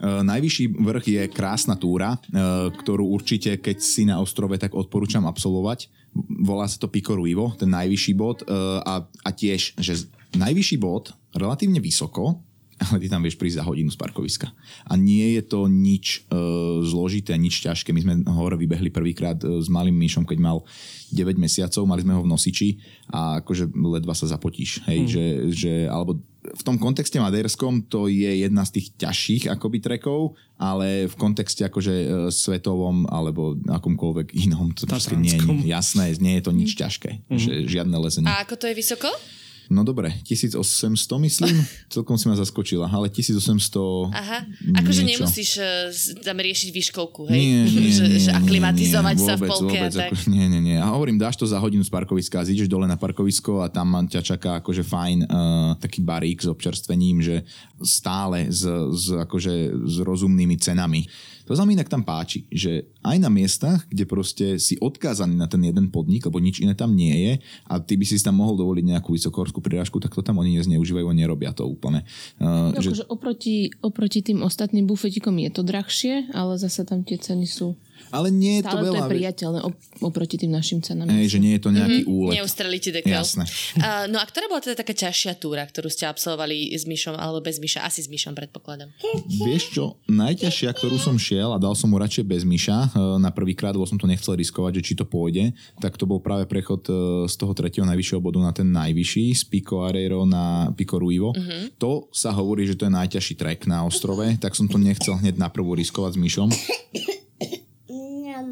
[0.01, 5.29] Uh, najvyšší vrch je krásna túra, uh, ktorú určite, keď si na ostrove, tak odporúčam
[5.29, 5.93] absolvovať.
[6.41, 10.09] Volá sa to Pico Ruivo, ten najvyšší bod uh, a, a tiež, že
[10.41, 12.41] najvyšší bod, relatívne vysoko,
[12.89, 14.49] ale ty tam vieš prísť za hodinu z parkoviska.
[14.89, 17.93] A nie je to nič uh, zložité, nič ťažké.
[17.93, 20.65] My sme hore vybehli prvýkrát uh, s malým myšom, keď mal
[21.13, 22.69] 9 mesiacov, mali sme ho v nosiči
[23.11, 24.87] a akože ledva sa zapotíš.
[24.87, 29.85] Hej, že, že, alebo v tom kontexte madérskom to je jedna z tých ťažších akoby
[29.85, 34.89] trekov, ale v kontexte akože e, svetovom alebo akomkoľvek inom to
[35.21, 37.29] nie, nie, jasné, nie je to nič ťažké.
[37.29, 38.31] Že žiadne lezenie.
[38.31, 39.11] A ako to je vysoko?
[39.71, 40.59] No dobre, 1800
[41.31, 41.55] myslím,
[41.95, 44.39] celkom si ma zaskočila, ale 1800 Aha.
[44.83, 45.95] Akože nemusíš eh,
[46.27, 47.39] tam riešiť výškovku, hej?
[47.39, 50.11] Nie, nie, že, nie, že nie, aklimatizovať nie, sa v polke vôbec, a tak.
[50.11, 50.77] Ako, nie, nie, nie.
[50.83, 53.95] A hovorím, dáš to za hodinu z parkoviska a zídeš dole na parkovisko a tam
[54.11, 57.47] ťa čaká akože fajn uh, taký barík s občerstvením, že
[57.79, 61.07] stále s, s, akože, s rozumnými cenami.
[61.51, 65.51] To sa mi inak tam páči, že aj na miestach, kde proste si odkázaný na
[65.51, 67.33] ten jeden podnik, lebo nič iné tam nie je
[67.67, 71.11] a ty by si tam mohol dovoliť nejakú vysokohorskú prirážku, tak to tam oni nezneužívajú
[71.11, 72.07] a nerobia to úplne.
[72.39, 77.19] Uh, že, Akože oproti, oproti tým ostatným bufetikom je to drahšie, ale zase tam tie
[77.19, 77.75] ceny sú
[78.11, 78.97] ale nie je to stále to, veľa.
[78.97, 79.13] je vieš.
[79.15, 81.07] priateľné op- oproti tým našim cenám.
[81.11, 82.19] Hej, že nie je to nejaký mm-hmm.
[82.21, 82.35] úlet.
[82.43, 83.15] Neustrelí ti dekel.
[83.15, 83.45] Jasné.
[83.79, 87.41] Uh, no a ktorá bola teda taká ťažšia túra, ktorú ste absolvovali s Myšom alebo
[87.41, 87.87] bez Myša?
[87.87, 88.91] Asi s Myšom, predpokladám.
[89.27, 93.31] Vieš čo, najťažšia, ktorú som šiel a dal som mu radšej bez myša, e, na
[93.31, 96.83] prvýkrát, lebo som to nechcel riskovať, že či to pôjde, tak to bol práve prechod
[96.87, 96.93] e,
[97.27, 101.33] z toho tretieho najvyššieho bodu na ten najvyšší, z Pico Arreiro na Pico Ruivo.
[101.35, 101.71] Uh-huh.
[101.79, 105.37] To sa hovorí, že to je najťažší trek na ostrove, tak som to nechcel hneď
[105.37, 106.49] na prvú riskovať s myšom.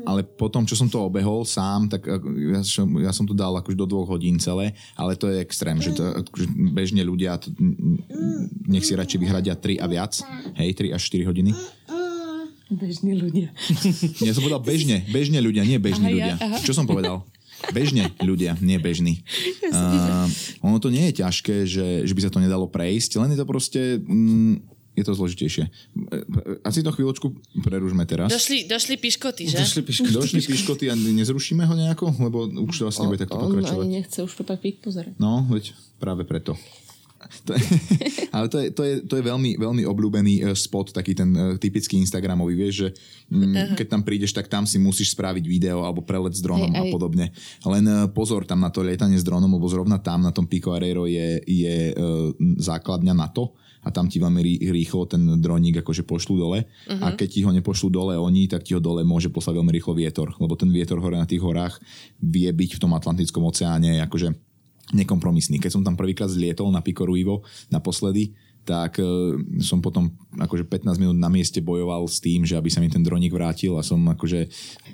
[0.04, 3.56] Ale potom, čo som to obehol sám, tak ako, ja som, ja som to dal
[3.56, 7.50] akože do dvoch hodín celé, ale to je extrém, že to, akože bežne ľudia to,
[8.66, 10.12] nech si radšej vyhradia 3 a viac,
[10.58, 11.50] hej, 3 až 4 hodiny.
[12.68, 13.48] Bežní ľudia.
[14.28, 16.34] Ja som povedal bežne, bežne ľudia, nie bežní Aha, ja- ľudia.
[16.36, 16.56] aha.
[16.60, 17.24] Čo som povedal?
[17.72, 19.24] Bežne ľudia, nie bežní.
[19.66, 20.28] Uh,
[20.62, 23.46] ono to nie je ťažké, že, že by sa to nedalo prejsť, len je to
[23.48, 23.80] proste...
[24.04, 25.64] Mm, je to zložitejšie.
[25.64, 26.16] E,
[26.60, 27.30] Asi to chvíľočku
[27.62, 28.28] preružme teraz.
[28.28, 29.62] Došli, došli piškoty, že?
[29.62, 30.10] Došli pišky.
[30.10, 32.18] Došli piškoty a nezrušíme ho nejako?
[32.18, 33.78] Lebo už to asi nebude takto On pokračovať.
[33.78, 35.14] ani nechce už to papík pozerať.
[35.16, 36.58] No, veď práve preto.
[37.44, 37.60] To je,
[38.36, 41.98] ale to je, to, je, to je veľmi, veľmi obľúbený eh, spot, taký ten typický
[41.98, 42.88] Instagramový, vieš, že
[43.28, 46.78] mm, keď tam prídeš, tak tam si musíš spraviť video alebo prelet s dronom Hej,
[46.78, 47.26] a aj- podobne.
[47.66, 47.84] Len
[48.14, 51.42] pozor tam na to lietanie s dronom, lebo zrovna tam na tom Pico Arreiro je,
[51.42, 51.94] je eh,
[52.38, 53.50] základňa na to
[53.82, 57.02] a tam ti veľmi rý- rýchlo ten droník akože pošlú dole uh-huh.
[57.04, 59.94] a keď ti ho nepošlú dole oni, tak ti ho dole môže poslať veľmi rýchlo
[59.94, 61.78] vietor, lebo ten vietor hore na tých horách
[62.18, 64.34] vie byť v tom Atlantickom oceáne akože
[64.92, 65.60] nekompromisný.
[65.60, 68.32] Keď som tam prvýkrát zlietol na Pico Ruivo naposledy,
[68.68, 69.32] tak uh,
[69.64, 73.00] som potom akože 15 minút na mieste bojoval s tým, že aby sa mi ten
[73.00, 74.44] droník vrátil a som akože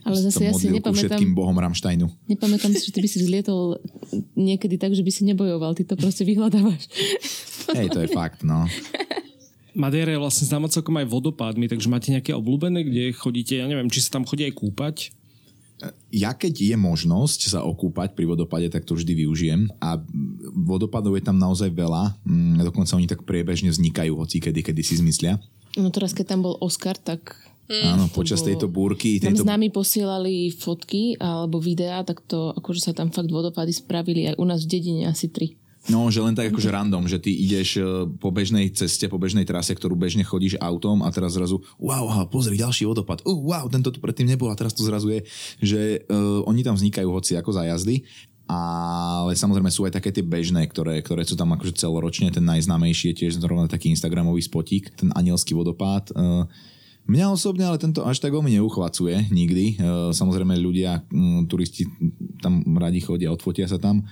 [0.06, 2.06] Ale zase ja si nepamätám, všetkým bohom Ramštajnu.
[2.30, 3.82] Nepamätám si, že ty by si zlietol
[4.38, 6.86] niekedy tak, že by si nebojoval, ty to proste vyhľadávaš.
[7.72, 8.68] Hej, to je fakt, no.
[9.74, 13.90] Madeira je vlastne známa celkom aj vodopádmi, takže máte nejaké obľúbené, kde chodíte, ja neviem,
[13.90, 14.96] či sa tam chodí aj kúpať?
[16.14, 19.98] ja keď je možnosť sa okúpať pri vodopade, tak to vždy využijem a
[20.54, 25.02] vodopadov je tam naozaj veľa, mm, dokonca oni tak priebežne vznikajú, hoci kedy, kedy si
[25.02, 25.42] zmyslia.
[25.74, 27.96] No teraz, keď tam bol Oscar, tak Mm.
[27.96, 29.16] Áno, počas tejto búrky.
[29.16, 29.40] Tejto...
[29.40, 34.28] Nám s nami posielali fotky alebo videá, tak to akože sa tam fakt vodopady spravili
[34.28, 35.56] aj u nás v dedine asi tri.
[35.92, 39.44] No, že len tak akože random, že ty ideš e, po bežnej ceste, po bežnej
[39.44, 43.92] trase, ktorú bežne chodíš autom a teraz zrazu, wow, pozri, ďalší vodopad, uh, wow, tento
[43.92, 45.20] tu predtým nebol a teraz to zrazu je,
[45.60, 48.00] že uh, oni tam vznikajú hoci ako za jazdy
[48.44, 53.16] ale samozrejme sú aj také tie bežné, ktoré, ktoré sú tam akože celoročne, ten najznámejší
[53.16, 56.12] je tiež zrovna taký Instagramový spotík, ten anielský vodopád.
[56.12, 56.44] E,
[57.08, 59.80] mňa osobne ale tento až tak veľmi neuchvacuje nikdy.
[60.12, 61.08] Samozrejme ľudia,
[61.48, 61.88] turisti
[62.44, 64.04] tam radi chodia, odfotia sa tam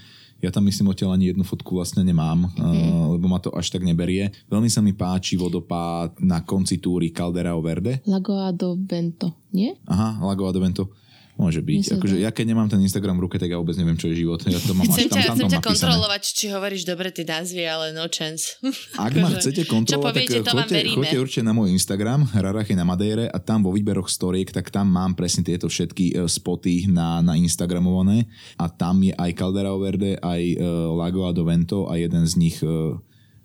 [0.42, 2.58] ja tam myslím odtiaľ ani jednu fotku vlastne nemám, mm.
[2.58, 4.34] uh, lebo ma to až tak neberie.
[4.50, 8.02] Veľmi sa mi páči vodopád na konci túry Caldera Verde.
[8.04, 9.78] Lagoa do Vento, nie?
[9.86, 10.90] Aha, Lagoa do Vento.
[11.32, 11.96] Môže byť.
[11.96, 14.44] Akože, ja keď nemám ten Instagram v ruke, tak ja vôbec neviem, čo je život.
[14.44, 17.24] Ja to mám chcem až tam, ťa, tam chcem ťa kontrolovať, či hovoríš dobre tie
[17.24, 18.60] názvy, ale no chance.
[19.00, 23.32] Ak ma chcete kontrolovať, poviete, tak choďte, choďte určite na môj Instagram, Rarachy na Madeire
[23.32, 27.32] a tam vo výberoch storiek, tak tam mám presne tieto všetky e, spoty na, na
[27.40, 28.28] Instagramované
[28.60, 32.60] a tam je aj Caldera Verde, aj uh, Lago do Vento a jeden z nich
[32.60, 32.92] uh,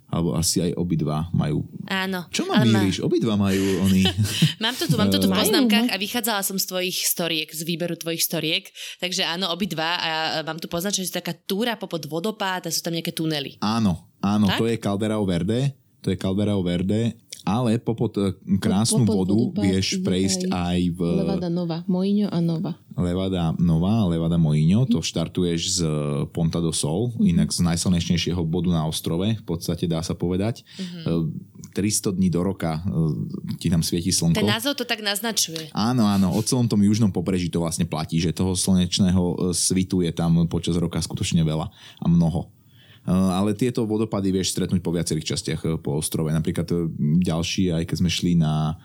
[0.07, 1.67] alebo asi aj obidva majú.
[1.91, 2.31] Áno.
[2.31, 3.03] Čo ma míriš?
[3.03, 3.11] Ma...
[3.11, 4.07] Obidva majú oni.
[4.63, 7.61] mám to tu, mám to tu v poznámkach a vychádzala som z tvojich storiek, z
[7.67, 8.71] výberu tvojich storiek,
[9.03, 10.09] takže áno, obidva a
[10.47, 13.59] mám tu poznačené, že je taká túra popod vodopád a sú tam nejaké tunely.
[13.59, 14.63] Áno, áno, tak?
[14.63, 20.03] to je Calderao Verde, to je Calderao Verde ale popod e, krásnu popod vodu vieš
[20.03, 20.99] prejsť aj, aj v...
[21.23, 22.71] Levada Nova, Mojiňo a Nova.
[22.99, 25.81] Levada Nova, Levada Mojiňo, to štartuješ z
[26.35, 27.31] Ponta do Sol, mm-hmm.
[27.31, 30.67] inak z najsilnejšejšieho bodu na ostrove, v podstate dá sa povedať.
[30.75, 31.55] Mm-hmm.
[31.71, 32.81] 300 dní do roka
[33.61, 34.41] ti tam svieti slnko.
[34.41, 35.69] Ten názov to tak naznačuje.
[35.77, 40.09] Áno, áno, o celom tom južnom pobreží to vlastne platí, že toho slnečného svitu je
[40.09, 41.69] tam počas roka skutočne veľa
[42.01, 42.56] a mnoho.
[43.07, 46.27] Eh, ale tieto vodopady vieš stretnúť po viacerých častiach eh, po ostrove.
[46.27, 46.91] Napríklad eh,
[47.23, 48.75] ďalší, aj keď sme šli na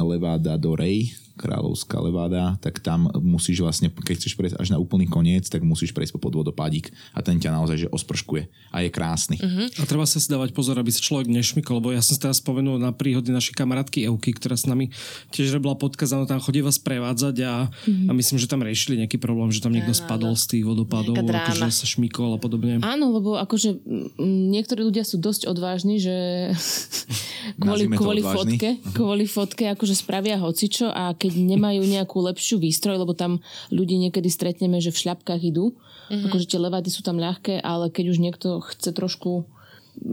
[0.00, 5.06] Levada do Rej, kráľovská leváda, tak tam musíš vlastne, keď chceš prejsť až na úplný
[5.06, 9.38] koniec, tak musíš prejsť po podvodopádík a ten ťa naozaj že osprškuje a je krásny.
[9.38, 9.70] Uh-huh.
[9.78, 12.82] A treba sa si dávať pozor, aby sa človek nešmykol, lebo ja som teraz spomenul
[12.82, 14.90] na príhody našej kamarátky Euky, ktorá s nami
[15.30, 18.10] tiež robila podkaz, ona tam chodí vás prevádzať a, uh-huh.
[18.10, 21.14] a myslím, že tam riešili nejaký problém, že tam niekto ano, spadol z tých vodopádov,
[21.14, 22.82] akože sa šmykol a podobne.
[22.82, 23.78] Áno, lebo akože
[24.18, 26.50] niektorí ľudia sú dosť odvážni, že
[27.62, 32.96] kvôli, kvôli fotke, kvôli fotke akože spravia hocičo a keď keď nemajú nejakú lepšiu výstroj,
[32.96, 35.76] lebo tam ľudí niekedy stretneme, že v šľapkách idú.
[36.08, 36.24] Mm-hmm.
[36.32, 39.44] Akože tie levady sú tam ľahké, ale keď už niekto chce trošku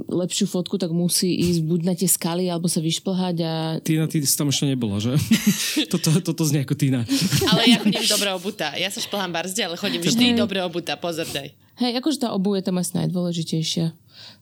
[0.10, 3.54] lepšiu fotku, tak musí ísť buď na tie skaly, alebo sa vyšplhať a...
[3.86, 5.14] Týna, ty si tam ešte nebola, že?
[5.94, 7.06] toto, toto znie ako Týna.
[7.54, 8.74] ale ja chodím dobre obutá.
[8.76, 10.98] Ja sa šplhám barzde, ale chodím vždy dobre obutá.
[10.98, 11.54] Pozor daj.
[11.78, 13.94] Hej, akože tá obu je tam asi najdôležitejšia.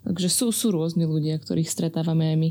[0.04, 2.50] Takže sú, sú rôzni ľudia, ktorých stretávame aj my.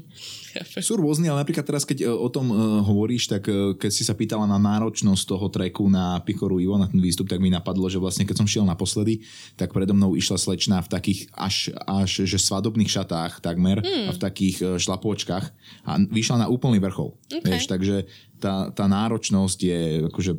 [0.80, 4.08] Sú rôzni, ale napríklad teraz, keď e, o tom uh, hovoríš, tak uh, keď si
[4.08, 7.84] sa pýtala na náročnosť toho treku na Pichoru Ivo, na ten výstup, tak mi napadlo,
[7.92, 9.20] že vlastne keď som šiel naposledy,
[9.60, 14.08] tak predo mnou išla slečna v takých až, až že svadobných šatách takmer hmm.
[14.08, 15.52] a v takých šlapôčkach
[15.84, 17.12] a vyšla na úplný vrchol.
[17.28, 17.44] Okay.
[17.44, 18.08] Vieš, takže
[18.40, 19.80] tá, tá náročnosť je
[20.10, 20.32] akože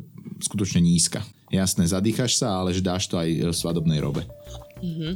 [0.44, 1.24] skutočne nízka.
[1.48, 4.26] Jasné, zadýchaš sa, ale že dáš to aj v svadobnej robe.
[4.82, 5.12] Mm-hmm.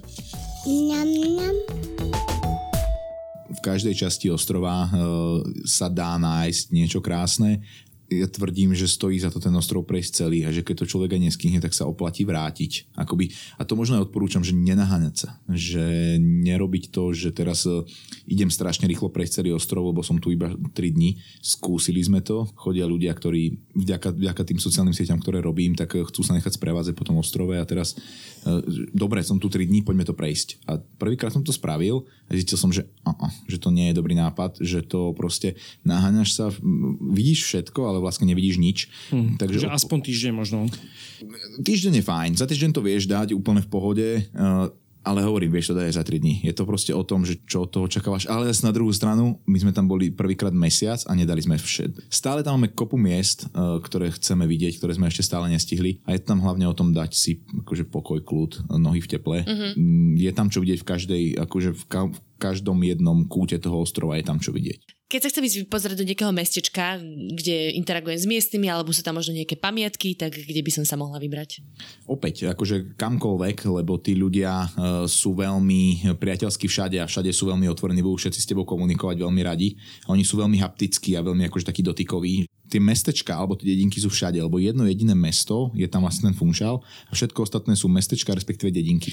[3.49, 7.65] V každej časti ostrova uh, sa dá nájsť niečo krásne
[8.09, 11.17] ja tvrdím, že stojí za to ten ostrov prejsť celý a že keď to človek
[11.17, 12.97] aj neskyhne, tak sa oplatí vrátiť.
[12.97, 15.31] Akoby, a to možno aj odporúčam, že nenaháňať sa.
[15.53, 16.17] Že
[16.49, 17.85] nerobiť to, že teraz e,
[18.25, 21.21] idem strašne rýchlo prejsť celý ostrov, lebo som tu iba 3 dní.
[21.45, 22.49] Skúsili sme to.
[22.57, 26.57] Chodia ľudia, ktorí vďaka, vďaka tým sociálnym sieťam, ktoré robím, tak e, chcú sa nechať
[26.57, 27.97] sprevázať po tom ostrove a teraz e,
[28.95, 30.63] dobre, som tu 3 dní, poďme to prejsť.
[30.69, 34.15] A prvýkrát som to spravil a zistil som, že, uh-uh, že to nie je dobrý
[34.15, 36.45] nápad, že to proste naháňaš sa,
[37.01, 38.79] vidíš všetko, ale vlastne nevidíš nič.
[39.11, 39.37] Hmm.
[39.37, 40.67] Takže že aspoň týždeň možno.
[41.63, 42.31] Týždeň je fajn.
[42.39, 44.09] Za týždeň to vieš dať úplne v pohode.
[44.33, 44.71] Uh,
[45.07, 46.35] ale hovorím, vieš, to dá aj za 3 dní.
[46.45, 48.29] Je to proste o tom, že čo od toho očakávaš.
[48.29, 52.11] Ale zase na druhú stranu, my sme tam boli prvýkrát mesiac a nedali sme všet.
[52.11, 56.03] Stále tam máme kopu miest, eh, ktoré chceme vidieť, ktoré sme ešte stále nestihli.
[56.05, 59.39] A je tam hlavne o tom dať si akože pokoj, kľud, nohy v teple.
[59.47, 59.71] Mm-hmm.
[60.19, 64.19] Je tam čo vidieť v každej, akože v, ka- v každom jednom kúte toho ostrova
[64.19, 64.98] je tam čo vidieť.
[65.09, 67.01] Keď sa chcem ísť pozrieť do nejakého mestečka,
[67.33, 71.01] kde interagujem s miestnymi, alebo sú tam možno nejaké pamiatky, tak kde by som sa
[71.01, 71.65] mohla vybrať?
[72.05, 77.73] Opäť, akože kamkoľvek, lebo tí ľudia uh, sú veľmi priateľskí všade a všade sú veľmi
[77.73, 79.81] otvorení, budú všetci s tebou komunikovať veľmi radi.
[80.05, 82.45] A oni sú veľmi haptickí a veľmi akože takí dotykoví.
[82.69, 86.37] Tie mestečka alebo tie dedinky sú všade, lebo jedno jediné mesto je tam vlastne ten
[86.37, 89.09] funšal a všetko ostatné sú mestečka, respektíve dedinky.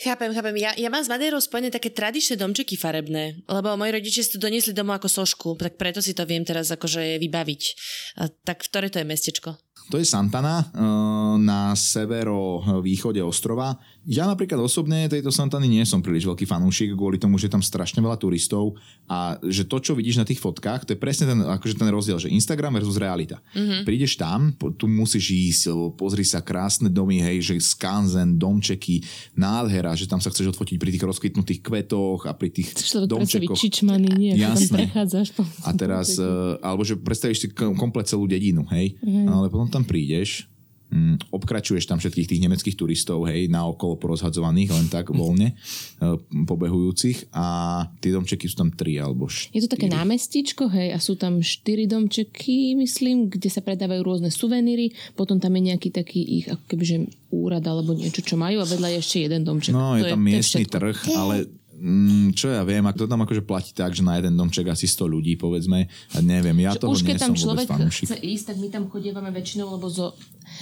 [0.00, 0.56] Chápem, chápem.
[0.56, 4.40] Ja, ja mám s Madeirou spojené také tradičné domčeky farebné, lebo moji rodičia si to
[4.40, 7.62] doniesli domov ako sošku, tak preto si to viem teraz akože vybaviť.
[8.16, 9.60] A tak ktoré to je mestečko?
[9.92, 10.80] To je Santana eh,
[11.36, 13.76] na severo-východe ostrova.
[14.08, 17.60] Ja napríklad osobne tejto Santany nie som príliš veľký fanúšik kvôli tomu, že je tam
[17.60, 21.40] strašne veľa turistov a že to, čo vidíš na tých fotkách, to je presne ten,
[21.44, 23.44] akože ten rozdiel, že Instagram versus realita.
[23.52, 23.84] Mm-hmm.
[23.84, 29.04] Prídeš tam, tu musíš ísť, pozri sa krásne domy, hej, že skanzen, domčeky,
[29.36, 33.58] nádhera, že tam sa chceš odfotiť pri tých rozkvitnutých kvetoch a pri tých Človek domčekoch.
[33.60, 35.46] čičmany, nie, ako tam.
[35.68, 39.28] A teraz, uh, alebo že predstavíš si komplet celú dedinu, hej, mm.
[39.28, 40.48] ale potom tam prídeš,
[40.90, 46.18] mm, obkračuješ tam všetkých tých nemeckých turistov, hej, naokolo porozhadzovaných, len tak voľne, uh,
[46.50, 47.46] pobehujúcich a
[48.02, 49.54] tie domčeky sú tam tri alebo štyri.
[49.56, 54.30] Je to také námestičko, hej, a sú tam štyri domčeky, myslím, kde sa predávajú rôzne
[54.30, 56.96] suveníry, potom tam je nejaký taký ich, ako kebyže
[57.30, 59.72] úrad alebo niečo, čo majú a vedľa je ešte jeden domček.
[59.72, 61.46] No, je To tam to miestny trh, ale
[61.80, 64.84] mm, čo ja viem, ak to tam akože platí tak, že na jeden domček asi
[64.84, 68.06] 100 ľudí, povedzme, a neviem, ja už nie keď som tam vôbec človek fanúšik.
[68.06, 70.12] chce ísť, tak my tam chodievame väčšinou, lebo zo,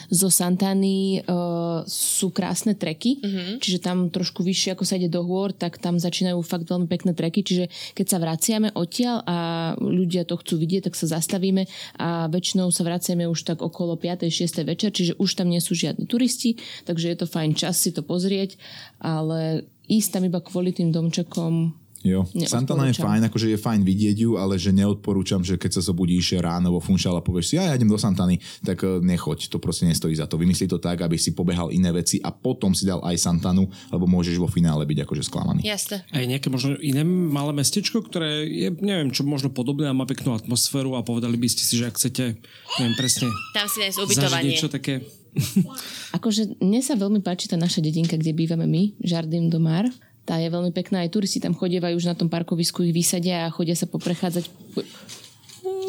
[0.09, 3.55] zo Santany uh, sú krásne treky, mm-hmm.
[3.61, 7.13] čiže tam trošku vyššie, ako sa ide do hôr, tak tam začínajú fakt veľmi pekné
[7.13, 9.37] treky, čiže keď sa vraciame odtiaľ a
[9.79, 11.69] ľudia to chcú vidieť, tak sa zastavíme
[12.01, 14.29] a väčšinou sa vraciame už tak okolo 5.
[14.29, 14.65] 6.
[14.65, 18.05] večer, čiže už tam nie sú žiadni turisti, takže je to fajn čas si to
[18.05, 18.57] pozrieť,
[19.03, 21.73] ale ísť tam iba kvôli tým domčekom
[22.07, 22.23] Jo.
[22.47, 26.39] Santana je fajn, akože je fajn vidieť ju, ale že neodporúčam, že keď sa zobudíš
[26.39, 29.59] ráno vo Funšal a povieš si, ja, ja idem do Santany, tak eh, nechoď, to
[29.59, 30.39] proste nestojí za to.
[30.39, 34.07] Vymyslí to tak, aby si pobehal iné veci a potom si dal aj Santanu, lebo
[34.07, 35.67] môžeš vo finále byť akože sklamaný.
[35.67, 36.07] Jasné.
[36.15, 40.39] Aj nejaké možno iné malé mestečko, ktoré je, neviem, čo možno podobné a má peknú
[40.39, 42.39] atmosféru a povedali by ste si, že ak chcete,
[42.79, 44.55] neviem presne, Tam si nájsť ubytovanie.
[44.55, 45.03] niečo také...
[46.17, 49.87] Akože mne sa veľmi páči tá naša dedinka, kde bývame my, Jardim do Mar.
[50.29, 53.53] Tá je veľmi pecná, aj turisti tam chodievajú už na tom parkovisku, ich vysadia a
[53.53, 54.45] chodia sa poprechádzať.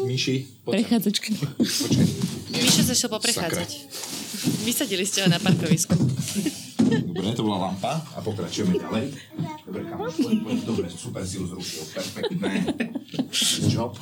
[0.08, 1.14] Myši, Prechádzať.
[2.56, 3.68] Mišo sa šiel poprechádzať.
[4.64, 5.92] Vysadili ste ho na parkovisku.
[6.88, 9.12] Dobre, to bola lampa a pokračujeme ďalej.
[9.68, 12.52] Dobre, kamoš, poď, poď, dobre, super si ju zrušil, perfektné.
[13.68, 13.92] Job,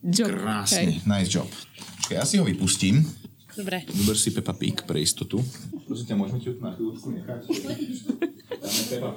[0.00, 0.28] Job.
[0.32, 1.52] krásne, nice job.
[2.00, 3.04] Počkaj, ja si ho vypustím.
[3.52, 3.84] Dobre.
[3.84, 5.44] Vyber si Peppa Pig pre istotu.
[5.84, 7.40] Prosím ťa, môžeme ti na chvíľučku nechať?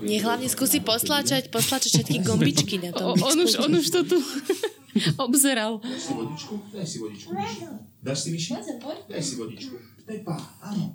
[0.03, 3.15] Nech hlavne skúsi postlačať, postlačať všetky gombičky na O, tom.
[3.23, 4.17] on, už, on už to tu
[5.27, 5.79] obzeral.
[5.79, 6.53] Dáš si vodičku?
[6.75, 7.29] Daj si vodičku.
[8.03, 8.51] Dáš si myši?
[9.07, 9.75] Daj si vodičku.
[10.03, 10.91] Pepa, áno.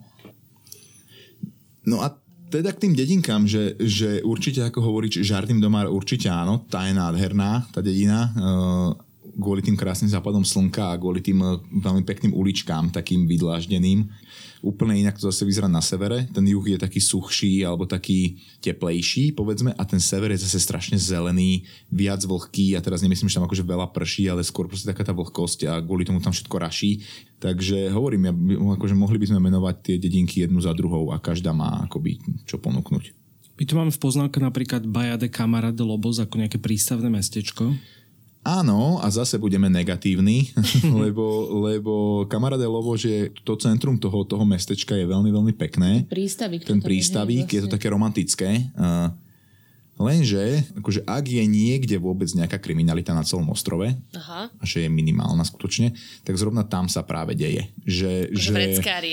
[1.89, 2.13] No a
[2.53, 6.93] teda k tým dedinkám, že, že určite, ako hovoríš, Žartým domár určite áno, tá je
[6.93, 8.93] nádherná, tá dedina, uh,
[9.37, 14.09] kvôli tým krásnym západom slnka a kvôli tým uh, veľmi pekným uličkám, takým vydláždeným.
[14.63, 16.31] Úplne inak to zase vyzerá na severe.
[16.31, 20.95] Ten juh je taký suchší alebo taký teplejší, povedzme, a ten sever je zase strašne
[20.95, 25.03] zelený, viac vlhký a teraz nemyslím, že tam akože veľa prší, ale skôr proste taká
[25.03, 27.03] tá vlhkosť a kvôli tomu tam všetko raší.
[27.43, 28.33] Takže hovorím, ja,
[28.79, 32.63] akože mohli by sme menovať tie dedinky jednu za druhou a každá má akoby čo
[32.63, 33.19] ponúknuť.
[33.59, 37.75] My tu máme v poznámke napríklad Baja de Camara de Lobos ako nejaké prístavné mestečko.
[38.43, 40.51] Áno, a zase budeme negatívni,
[41.03, 41.93] lebo, lebo
[42.27, 46.03] Kamarade Lovo, že to centrum toho, toho mestečka je veľmi, veľmi pekné.
[46.11, 46.67] Prístavik.
[46.67, 47.77] Ten je, prístavík, hej, je to vlastne.
[47.79, 48.51] také romantické.
[48.75, 49.15] Uh,
[50.03, 53.87] lenže, akože ak je niekde vôbec nejaká kriminalita na celom ostrove,
[54.19, 54.51] Aha.
[54.51, 55.95] a že je minimálna skutočne,
[56.27, 57.71] tak zrovna tam sa práve deje.
[57.87, 58.53] Že, Že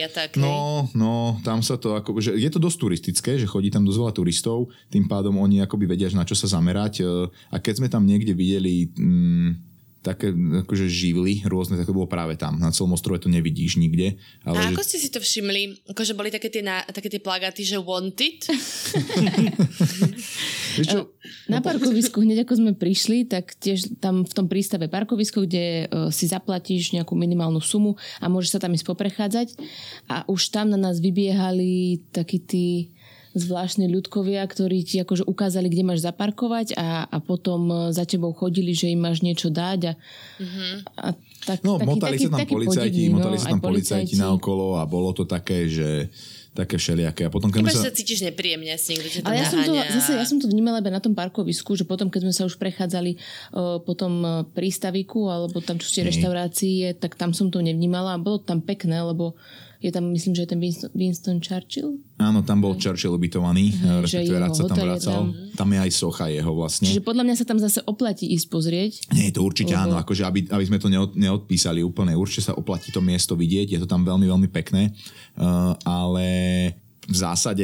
[0.03, 0.29] a tak?
[0.35, 3.99] No, no, tam sa to ako, že je to dosť turistické, že chodí tam dosť
[4.01, 7.05] veľa turistov, tým pádom oni akoby vedia, že na čo sa zamerať.
[7.05, 9.68] e, A keď sme tam niekde videli mm,
[9.99, 12.55] také akože živly rôzne, tak to bolo práve tam.
[12.55, 14.15] Na celom ostrove to nevidíš nikde.
[14.47, 15.83] Ale A že, ako ste si to všimli?
[15.91, 18.47] Akože boli také tie, na, také tie plagáty, že wanted?
[20.87, 21.11] čo,
[21.51, 26.07] Na parkovisku, hneď ako sme prišli, tak tiež tam v tom prístave parkovisko, kde uh,
[26.07, 29.47] si zaplatíš nejakú minimálnu sumu a môžeš sa tam ísť poprechádzať.
[30.07, 32.95] A už tam na nás vybiehali takí tí
[33.37, 38.33] zvláštni ľudkovia, ktorí ti akože ukázali, kde máš zaparkovať a, a potom e, za tebou
[38.33, 39.93] chodili, že im máš niečo dať a,
[40.41, 40.73] mm-hmm.
[40.97, 41.07] a
[41.45, 44.13] tak, no, taký, motali taký, sa tam taký policajti, podivný, motali no, sa tam policajti
[44.17, 46.09] naokolo a bolo to také, že
[46.57, 47.29] také všelijaké.
[47.29, 47.87] A potom, keď sa...
[47.87, 50.81] sa cítiš nepríjemne, si niekto ťa Ale ja som, to, zase, ja som to vnímala
[50.81, 54.31] iba na tom parkovisku, že potom, keď sme sa už prechádzali uh, po tom uh,
[54.43, 58.99] prístaviku alebo tam, čo ste reštaurácie, tak tam som to nevnímala a bolo tam pekné,
[58.99, 59.37] lebo
[59.79, 62.03] je tam, myslím, že je ten Winston, Winston Churchill.
[62.17, 65.13] Áno, tam bol Churchill ubytovaný, Mhm, že respektíve rád sa tam hotel je vracal.
[65.13, 65.25] tam.
[65.55, 66.85] Tam je aj socha jeho vlastne.
[66.85, 68.91] Čiže podľa mňa sa tam zase oplatí ísť pozrieť.
[69.09, 72.53] Nie, to určite Lebo- áno, akože aby, aby sme to neod, neodpísali úplne, určite sa
[72.53, 74.91] oplatí to miesto vidieť, je to tam veľmi, veľmi pekné,
[75.37, 76.27] uh, ale
[77.01, 77.63] v zásade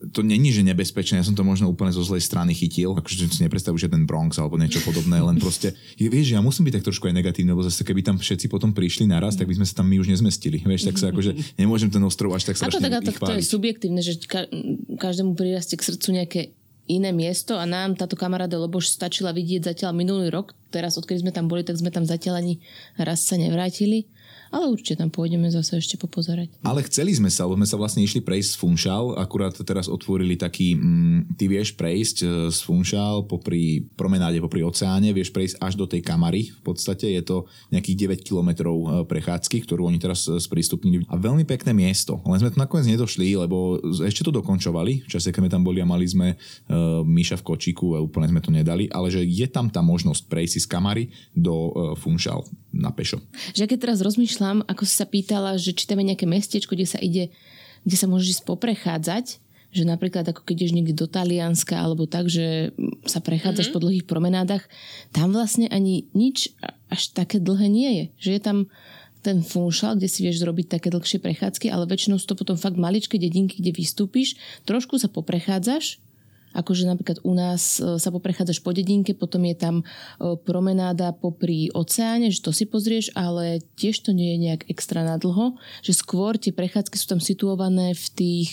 [0.00, 3.44] to není, že nebezpečné, ja som to možno úplne zo zlej strany chytil, akože si
[3.44, 6.88] nepredstavujem, že ten Bronx alebo niečo podobné, len proste, je, vieš, ja musím byť tak
[6.88, 9.84] trošku aj negatívny, lebo zase keby tam všetci potom prišli naraz, tak by sme sa
[9.84, 12.88] tam my už nezmestili, vieš, tak sa akože nemôžem ten ostrov až tak Ako strašne
[12.88, 14.48] tak, tak to je subjektívne, že ka-
[14.96, 16.40] každému prirastie k srdcu nejaké
[16.90, 20.58] iné miesto a nám táto kamaráda Loboš stačila vidieť zatiaľ minulý rok.
[20.74, 22.58] Teraz, odkedy sme tam boli, tak sme tam zatiaľ ani
[22.98, 24.10] raz sa nevrátili.
[24.50, 26.50] Ale určite tam pôjdeme zase ešte popozerať.
[26.66, 30.34] Ale chceli sme sa, lebo sme sa vlastne išli prejsť z Funchal, akurát teraz otvorili
[30.34, 35.78] taký, mm, ty vieš prejsť e, z Funchal popri promenáde, popri oceáne, vieš prejsť až
[35.78, 40.26] do tej kamary, v podstate je to nejakých 9 kilometrov e, prechádzky, ktorú oni teraz
[40.26, 41.06] e, sprístupnili.
[41.06, 45.30] A veľmi pekné miesto, len sme to nakoniec nedošli, lebo ešte to dokončovali, v čase,
[45.30, 48.50] keď sme tam boli a mali sme uh, Míša v kočíku a úplne sme to
[48.50, 53.22] nedali, ale že je tam tá možnosť prejsť z kamary do uh, Funchal na pešo.
[53.54, 56.88] Že keď teraz rozmýšľam, ako si sa pýtala, že či tam je nejaké mestečko, kde
[56.88, 57.28] sa ide,
[57.84, 59.26] kde sa môžeš ísť poprechádzať,
[59.70, 62.74] že napríklad ako keď ideš niekde do Talianska alebo tak, že
[63.06, 63.78] sa prechádzaš mm-hmm.
[63.78, 64.64] po dlhých promenádach,
[65.14, 66.50] tam vlastne ani nič
[66.90, 68.04] až také dlhé nie je.
[68.18, 68.58] Že je tam
[69.20, 72.80] ten funšal, kde si vieš zrobiť také dlhšie prechádzky, ale väčšinou sú to potom fakt
[72.80, 74.34] maličké dedinky, kde vystúpiš,
[74.64, 76.00] trošku sa poprechádzaš,
[76.56, 79.84] Akože napríklad u nás e, sa poprechádzaš po dedinke, potom je tam e,
[80.40, 85.58] promenáda popri oceáne, že to si pozrieš, ale tiež to nie je nejak extra nadlho,
[85.82, 88.50] že skôr tie prechádzky sú tam situované v tých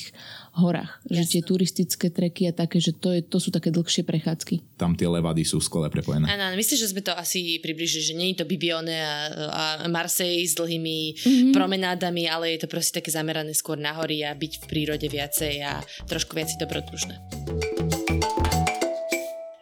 [0.57, 0.97] horách.
[1.05, 4.77] Že tie turistické treky a také, že to, je, to sú také dlhšie prechádzky.
[4.81, 6.25] Tam tie levady sú skvelé prepojené.
[6.25, 9.13] Áno, myslím, že sme to asi približili, že nie je to Bibione a,
[9.53, 11.29] a Marseille s dlhými Mhm.
[11.29, 11.53] mm-hmm.
[11.53, 15.53] promenádami, ale je to proste také zamerané skôr na hory a byť v prírode viacej
[15.63, 17.86] a trošku viac dobrodružné.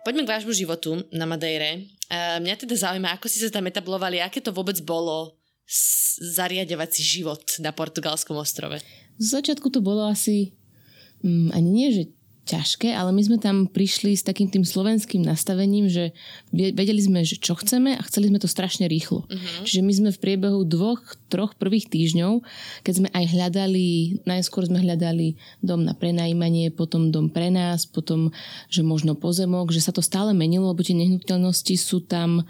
[0.06, 1.89] Poďme k vášmu životu na Madejre.
[2.14, 5.34] Uh, mňa teda zaujíma, ako si sa tam etablovali, aké to vôbec bolo
[6.93, 8.78] si život na portugalskom ostrove.
[9.18, 10.53] Z začiatku to bolo asi
[11.26, 12.03] mm, ani nie, že
[12.46, 16.14] ťažké, ale my sme tam prišli s takým tým slovenským nastavením, že
[16.54, 19.26] vedeli sme, že čo chceme a chceli sme to strašne rýchlo.
[19.26, 19.66] Uh-huh.
[19.66, 22.46] Čiže my sme v priebehu dvoch, troch prvých týždňov,
[22.86, 28.30] keď sme aj hľadali, najskôr sme hľadali dom na prenajímanie, potom dom pre nás, potom,
[28.70, 32.46] že možno pozemok, že sa to stále menilo, lebo tie nehnuteľnosti sú tam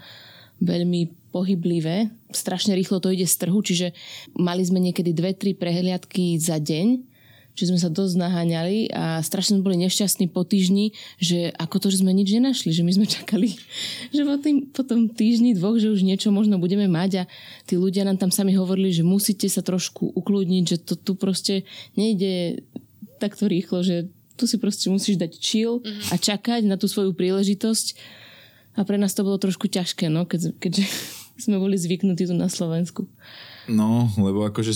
[0.60, 2.12] veľmi pohyblivé.
[2.32, 3.96] Strašne rýchlo to ide z trhu, čiže
[4.36, 7.15] mali sme niekedy dve, tri prehliadky za deň,
[7.56, 11.86] že sme sa dosť naháňali a strašne sme boli nešťastní po týždni, že ako to,
[11.88, 13.56] že sme nič nenašli, že my sme čakali,
[14.14, 17.28] že po, tým, po tom týždni dvoch, že už niečo možno budeme mať a
[17.64, 21.64] tí ľudia nám tam sami hovorili, že musíte sa trošku ukludniť, že to tu proste
[21.96, 22.60] nejde
[23.16, 25.80] takto rýchlo, že tu si proste musíš dať chill
[26.12, 27.96] a čakať na tú svoju príležitosť
[28.76, 30.84] a pre nás to bolo trošku ťažké, no, keď, keďže
[31.44, 33.08] sme boli zvyknutí tu na Slovensku.
[33.66, 34.72] No, lebo akože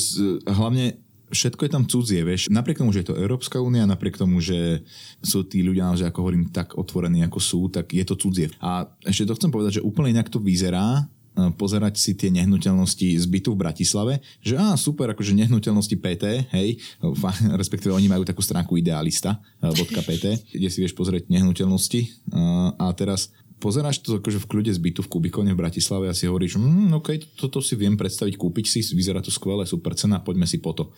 [0.49, 0.99] hlavne
[1.31, 2.51] všetko je tam cudzie, vieš.
[2.51, 4.83] Napriek tomu, že je to Európska únia, napriek tomu, že
[5.22, 8.51] sú tí ľudia, naozaj, ako hovorím, tak otvorení, ako sú, tak je to cudzie.
[8.61, 11.07] A ešte to chcem povedať, že úplne inak to vyzerá,
[11.39, 16.24] e, pozerať si tie nehnuteľnosti z bytu v Bratislave, že á, super, akože nehnuteľnosti PT,
[16.51, 16.68] hej,
[17.61, 22.09] respektíve oni majú takú stránku idealista, e, .pt, kde si vieš pozrieť nehnuteľnosti e,
[22.74, 26.24] a teraz pozeráš to akože v kľude z bytu v Kubikone v Bratislave a si
[26.24, 30.48] hovoríš, mm, OK, toto si viem predstaviť, kúpiť si, vyzerá to skvelé, super cena, poďme
[30.48, 30.88] si po to.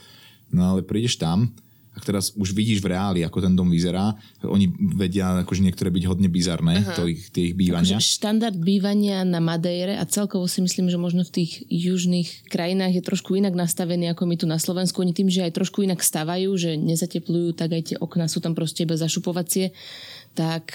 [0.54, 1.50] No ale prídeš tam
[1.92, 4.16] a teraz už vidíš v reáli, ako ten dom vyzerá.
[4.48, 8.00] Oni vedia akože niektoré byť hodne bizarné, to ich, tie ich bývania.
[8.00, 12.96] Akože štandard bývania na Madejre a celkovo si myslím, že možno v tých južných krajinách
[12.96, 15.04] je trošku inak nastavený ako my tu na Slovensku.
[15.04, 18.56] Oni tým, že aj trošku inak stavajú, že nezateplujú, tak aj tie okna sú tam
[18.56, 19.76] proste iba zašupovacie,
[20.32, 20.72] tak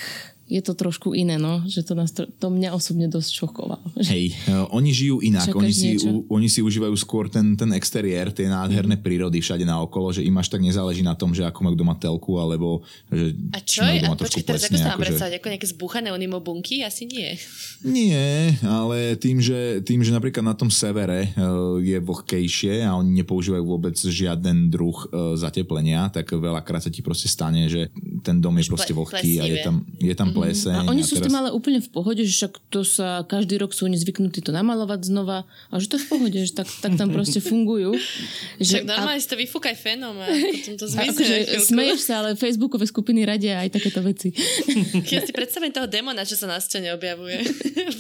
[0.47, 3.83] je to trošku iné, no, že to, nás, to, mňa osobne dosť šokovalo.
[4.11, 8.31] Hej, uh, oni žijú inak, oni si, u, oni si užívajú skôr ten, ten exteriér,
[8.31, 11.75] tie nádherné prírody všade naokolo, že im až tak nezáleží na tom, že ako majú
[11.75, 12.79] doma telku, alebo
[13.11, 13.99] že A čo je?
[14.07, 16.07] A počkaj, teraz ako sa mám predstaviť, ako nejaké zbuchané
[16.39, 16.79] bunky?
[16.79, 17.35] Asi nie.
[17.83, 23.19] Nie, ale tým, že, tým, že napríklad na tom severe uh, je vlhkejšie a oni
[23.19, 27.91] nepoužívajú vôbec žiaden druh uh, zateplenia, tak veľakrát sa ti proste stane, že
[28.23, 30.73] ten dom je proste vlhký a je tam, je tam pleseň.
[30.73, 31.23] A oni a sú teraz...
[31.23, 34.45] s tým ale úplne v pohode, že však to sa každý rok sú oni zvyknutí
[34.45, 37.97] to namalovať znova a že to je v pohode, že tak, tak tam proste fungujú.
[38.57, 39.23] Že, Však normálne a...
[39.23, 40.25] si to vyfúkaj fenom a
[40.57, 41.13] potom to zmizne.
[41.13, 41.35] Akože
[41.69, 44.33] smeješ sa, ale facebookové skupiny radia aj takéto veci.
[45.17, 47.41] Ja si predstavím toho demona, čo sa na scéne objavuje.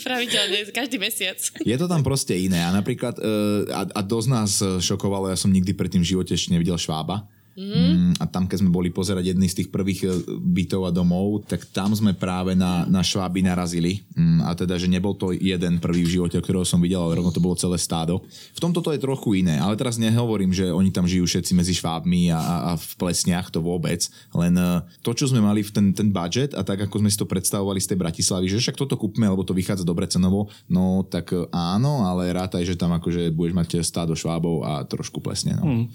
[0.03, 1.37] Pravidelne, každý mesiac.
[1.61, 5.49] Je to tam proste iné a napríklad uh, a, a dosť nás šokovalo, ja som
[5.53, 7.25] nikdy predtým v živote ešte nevidel švába
[7.57, 8.13] Mm.
[8.21, 11.65] A tam, keď sme boli pozerať jedný z tých prvých e, bytov a domov, tak
[11.73, 14.05] tam sme práve na, na šváby narazili.
[14.13, 17.33] Mm, a teda, že nebol to jeden prvý v živote, ktorého som videl, ale rovno
[17.33, 18.21] to bolo celé stádo.
[18.53, 21.73] V tomto to je trochu iné, ale teraz nehovorím, že oni tam žijú všetci medzi
[21.73, 24.05] švábmi a, a, a v plesniach, to vôbec.
[24.37, 27.17] Len e, to, čo sme mali v ten, ten budget a tak, ako sme si
[27.17, 31.01] to predstavovali z tej Bratislavy, že však toto kúpme, lebo to vychádza dobre cenovo, no
[31.09, 35.57] tak e, áno, ale rátaj, že tam akože budeš mať stádo švábov a trošku plesne.
[35.57, 35.65] No.
[35.65, 35.85] Mm.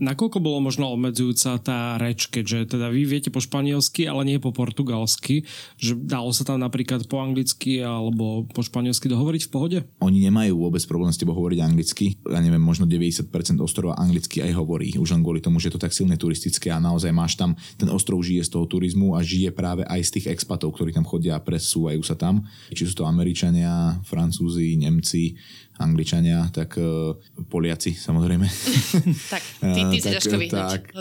[0.00, 4.54] Nakoľko bolo možno obmedzujúca tá reč, keďže teda vy viete po španielsky, ale nie po
[4.54, 5.42] portugalsky,
[5.74, 9.78] že dalo sa tam napríklad po anglicky alebo po španielsky dohovoriť v pohode?
[9.98, 12.14] Oni nemajú vôbec problém s tebou hovoriť anglicky.
[12.30, 13.26] Ja neviem, možno 90%
[13.58, 16.78] ostrova anglicky aj hovorí, už len kvôli tomu, že je to tak silne turistické a
[16.78, 20.26] naozaj máš tam, ten ostrov žije z toho turizmu a žije práve aj z tých
[20.38, 22.46] expatov, ktorí tam chodia a presúvajú sa tam.
[22.70, 25.34] Či sú to Američania, Francúzi, Nemci,
[25.80, 27.16] Angličania, tak uh,
[27.48, 28.44] Poliaci samozrejme.
[29.32, 30.92] tak, ty, ty si ťažko tak,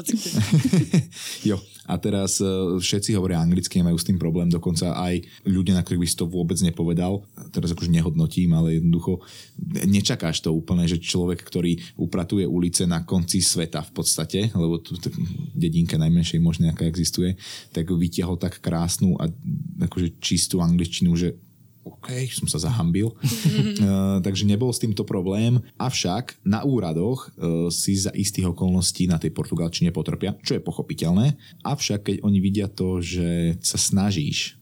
[1.49, 5.83] jo, a teraz uh, všetci hovoria anglicky, majú s tým problém, dokonca aj ľudia, na
[5.83, 9.19] ktorých by si to vôbec nepovedal, teraz akože nehodnotím, ale jednoducho
[9.83, 14.95] nečakáš to úplne, že človek, ktorý upratuje ulice na konci sveta v podstate, lebo tu
[15.51, 17.35] dedinka najmenšej možné, aká existuje,
[17.75, 19.27] tak vytiahol tak krásnu a
[19.83, 21.35] akože čistú angličtinu, že
[21.97, 23.09] OK, som sa zahambil.
[23.09, 25.63] uh, takže nebol s týmto problém.
[25.79, 31.39] Avšak na úradoch uh, si za istých okolností na tej portugalčine potrpia, čo je pochopiteľné.
[31.63, 34.58] Avšak keď oni vidia to, že sa snažíš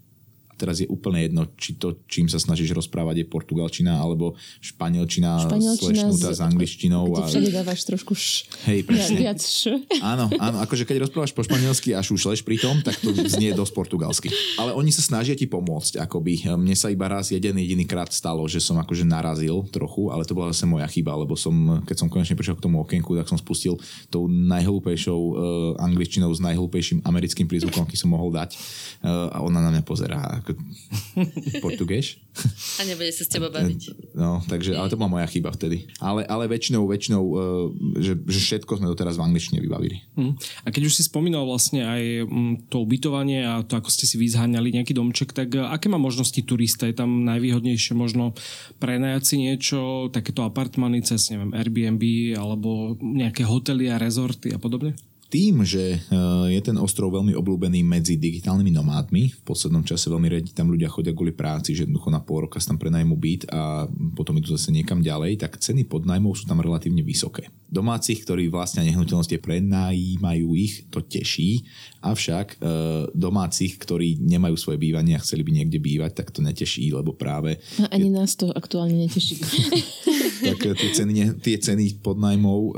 [0.58, 6.10] teraz je úplne jedno, či to, čím sa snažíš rozprávať, je portugalčina alebo španielčina, španielčina
[6.10, 7.14] s, s angličtinou.
[7.14, 7.30] A...
[7.30, 8.50] všade dávaš trošku š.
[8.66, 9.22] Hej, presne.
[9.22, 9.78] Viac š.
[10.02, 13.74] Áno, áno, akože keď rozprávaš po španielsky a šušleš pri tom, tak to znie dosť
[13.78, 14.34] portugalsky.
[14.58, 16.50] Ale oni sa snažia ti pomôcť, akoby.
[16.58, 20.34] Mne sa iba raz jeden jediný krát stalo, že som akože narazil trochu, ale to
[20.34, 23.38] bola zase moja chyba, lebo som, keď som konečne prišiel k tomu okienku, tak som
[23.38, 23.78] spustil
[24.10, 25.36] tou najhlúpejšou uh,
[25.84, 28.58] angličtinou s najhlúpejším americkým prízvukom, aký som mohol dať.
[29.04, 30.42] Uh, a ona na mňa pozerá
[31.66, 32.22] portugéš.
[32.78, 33.82] A nebude sa s tebou baviť.
[34.18, 35.86] No, takže, ale to bola moja chyba vtedy.
[36.02, 37.38] Ale, ale väčšinou, väčšinou, uh,
[38.02, 40.02] že, že všetko sme doteraz v angličtine vybavili.
[40.18, 40.34] Hmm.
[40.66, 44.18] A keď už si spomínal vlastne aj um, to ubytovanie a to, ako ste si
[44.18, 46.90] vyzháňali nejaký domček, tak uh, aké má možnosti turista?
[46.90, 48.34] Je tam najvýhodnejšie možno
[48.82, 54.98] prenajať si niečo, takéto apartmany cez, neviem, Airbnb alebo nejaké hotely a rezorty a podobne?
[55.28, 60.28] Tým, že eh, je ten ostrov veľmi obľúbený medzi digitálnymi nomádmi, v poslednom čase veľmi
[60.32, 63.88] radi tam ľudia chodia kvôli práci, že jednoducho na pol roka tam prenajmu byt a
[64.16, 67.48] potom idú zase niekam ďalej, tak ceny podnajmov sú tam relatívne vysoké.
[67.68, 71.64] Domácich, ktorí vlastne nehnuteľnosti prenajímajú ich, to teší,
[72.00, 72.72] avšak e,
[73.12, 77.60] domácich, ktorí nemajú svoje bývanie a chceli by niekde bývať, tak to neteší, lebo práve...
[77.84, 79.36] A ani nás to aktuálne neteší.
[80.48, 82.72] tak eh, tie ceny, tie ceny podnajmov e,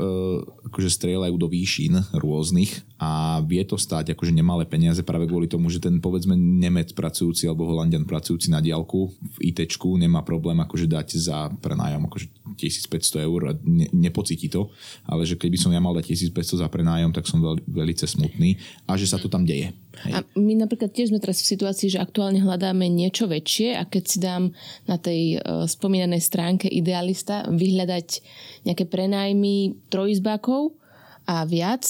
[0.70, 5.72] akože strieľajú do výšin rôznych a vie to stáť akože nemalé peniaze práve kvôli tomu,
[5.72, 9.08] že ten povedzme Nemec pracujúci alebo Holandian pracujúci na diálku
[9.40, 9.64] v IT
[9.96, 12.28] nemá problém akože dať za prenájom akože
[12.60, 14.68] 1500 eur a ne, nepocíti to,
[15.08, 18.60] ale že keby som ja mal dať 1500 za prenájom, tak som veľ, veľmi smutný
[18.84, 19.72] a že sa to tam deje.
[20.04, 20.12] Hej.
[20.12, 24.04] A my napríklad tiež sme teraz v situácii, že aktuálne hľadáme niečo väčšie a keď
[24.04, 24.52] si dám
[24.84, 28.08] na tej uh, spomínanej stránke Idealista vyhľadať
[28.68, 30.79] nejaké prenájmy trojizbákov,
[31.26, 31.84] a viac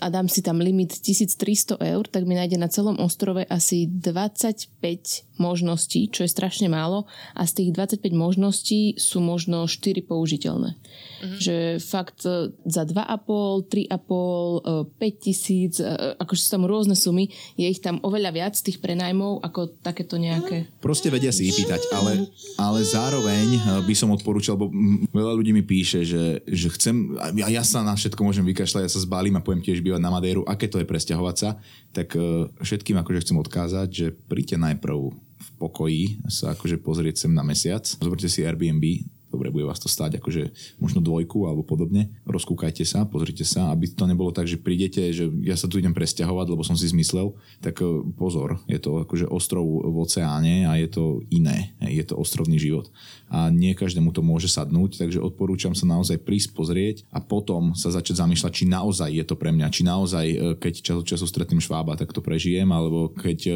[0.00, 5.26] a dám si tam limit 1300 eur, tak mi nájde na celom ostrove asi 25
[5.38, 7.70] možností, čo je strašne málo a z tých
[8.02, 10.76] 25 možností sú možno 4 použiteľné.
[11.16, 11.40] Mm-hmm.
[11.40, 15.88] Že fakt e, za 2,5, 3,5, 5 tisíc, e,
[16.20, 20.68] akože sú tam rôzne sumy, je ich tam oveľa viac tých prenajmov ako takéto nejaké.
[20.84, 22.28] Proste vedia si ich pýtať, ale,
[22.60, 24.68] ale zároveň e, by som odporúčal, lebo
[25.08, 28.92] veľa ľudí mi píše, že, že chcem, a ja sa na všetko môžem vykašľať, ja
[28.92, 31.56] sa zbalím a poviem tiež bývať na Madéru, aké to je presťahovať sa,
[31.96, 32.12] tak
[32.60, 37.84] všetkým akože chcem odkázať, že príďte najprv v pokoji sa akože pozrieť sem na mesiac,
[37.84, 38.84] zoberte si Airbnb,
[39.30, 42.14] dobre, bude vás to stáť akože možno dvojku alebo podobne.
[42.24, 45.92] Rozkúkajte sa, pozrite sa, aby to nebolo tak, že prídete, že ja sa tu idem
[45.92, 50.78] presťahovať, lebo som si zmyslel, tak e, pozor, je to akože ostrov v oceáne a
[50.78, 52.88] je to iné, je to ostrovný život.
[53.26, 57.90] A nie každému to môže sadnúť, takže odporúčam sa naozaj prísť pozrieť a potom sa
[57.90, 61.26] začať zamýšľať, či naozaj je to pre mňa, či naozaj, e, keď čas od času
[61.26, 63.52] stretnem švába, tak to prežijem, alebo keď e,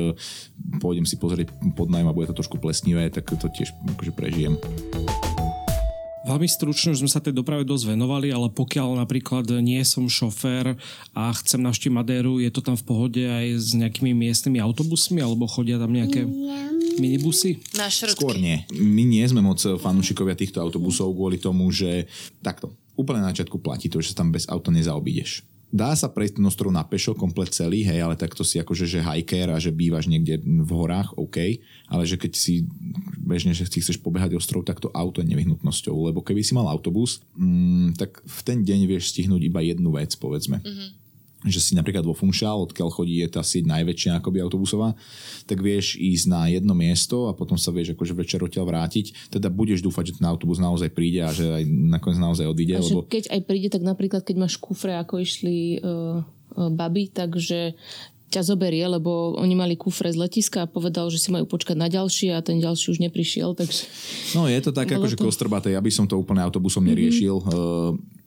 [0.83, 4.55] pôjdem si pozrieť pod a bude to trošku plesnivé, tak to tiež akože prežijem.
[6.31, 10.79] Veľmi stručne už sme sa tej doprave dosť venovali, ale pokiaľ napríklad nie som šofér
[11.11, 15.51] a chcem navštíviť Madéru, je to tam v pohode aj s nejakými miestnymi autobusmi alebo
[15.51, 16.23] chodia tam nejaké
[17.03, 17.59] minibusy?
[17.75, 18.63] Na Skôr nie.
[18.71, 22.07] My nie sme moc fanúšikovia týchto autobusov kvôli tomu, že
[22.47, 22.71] takto.
[22.95, 26.45] Úplne na začiatku platí to, že sa tam bez auta nezaobídeš dá sa prejsť ten
[26.47, 30.11] ostrov na pešo komplet celý, hej, ale takto si akože, že hiker a že bývaš
[30.11, 32.67] niekde v horách, OK, ale že keď si
[33.23, 36.67] bežne, že si chceš pobehať ostrov, tak to auto je nevyhnutnosťou, lebo keby si mal
[36.67, 40.59] autobus, mm, tak v ten deň vieš stihnúť iba jednu vec, povedzme.
[40.61, 41.00] Mm-hmm
[41.41, 44.93] že si napríklad vo Funchal, odkiaľ chodí je tá sieť najväčšia akoby autobusová,
[45.49, 49.33] tak vieš ísť na jedno miesto a potom sa vieš akože večer odtiaľ vrátiť.
[49.33, 52.77] Teda budeš dúfať, že ten autobus naozaj príde a že aj nakoniec naozaj odíde.
[52.77, 53.09] A lebo...
[53.09, 57.73] keď aj príde, tak napríklad keď máš kufre, ako išli uh, uh, baby, takže
[58.31, 61.91] ťa zoberie, lebo oni mali kufre z letiska a povedal, že si majú počkať na
[61.91, 63.59] ďalší a ten ďalší už neprišiel.
[63.59, 63.83] Takže...
[64.39, 65.27] No je to tak akože to...
[65.27, 67.43] kostrbaté, ja by som to úplne autobusom neriešil.
[67.43, 68.20] Mm-hmm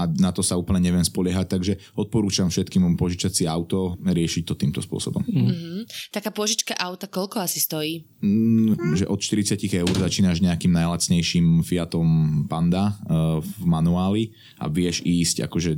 [0.00, 4.54] a na to sa úplne neviem spoliehať, takže odporúčam všetkým požičať si auto, riešiť to
[4.56, 5.20] týmto spôsobom.
[5.20, 5.84] Mm-hmm.
[6.08, 8.08] Taká požička auta koľko asi stojí?
[8.24, 12.08] Mm, že od 40 eur začínaš nejakým najlacnejším Fiatom
[12.48, 15.76] Panda uh, v manuáli a vieš ísť akože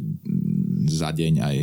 [0.83, 1.57] za deň aj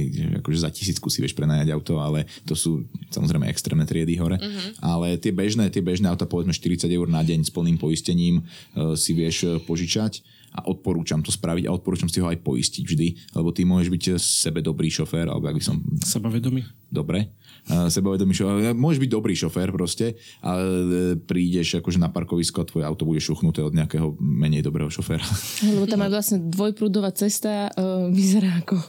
[0.43, 4.39] akože za tisícku si vieš prenajať auto, ale to sú samozrejme extrémne triedy hore.
[4.39, 4.79] Mm-hmm.
[4.79, 8.95] Ale tie bežné, tie bežné auta povedzme 40 eur na deň s plným poistením uh,
[8.95, 13.07] si vieš uh, požičať a odporúčam to spraviť a odporúčam si ho aj poistiť vždy,
[13.37, 15.81] lebo ty môžeš byť sebe dobrý šofér, alebo ak by som...
[16.01, 16.65] Sebavedomý.
[16.89, 17.37] Dobre.
[17.69, 18.73] Sebavedomý šofér.
[18.73, 23.61] Môžeš byť dobrý šofér proste, ale prídeš akože na parkovisko a tvoje auto bude šuchnuté
[23.61, 25.21] od nejakého menej dobrého šoféra.
[25.75, 28.81] Lebo tam aj vlastne dvojprúdová cesta uh, vyzerá ako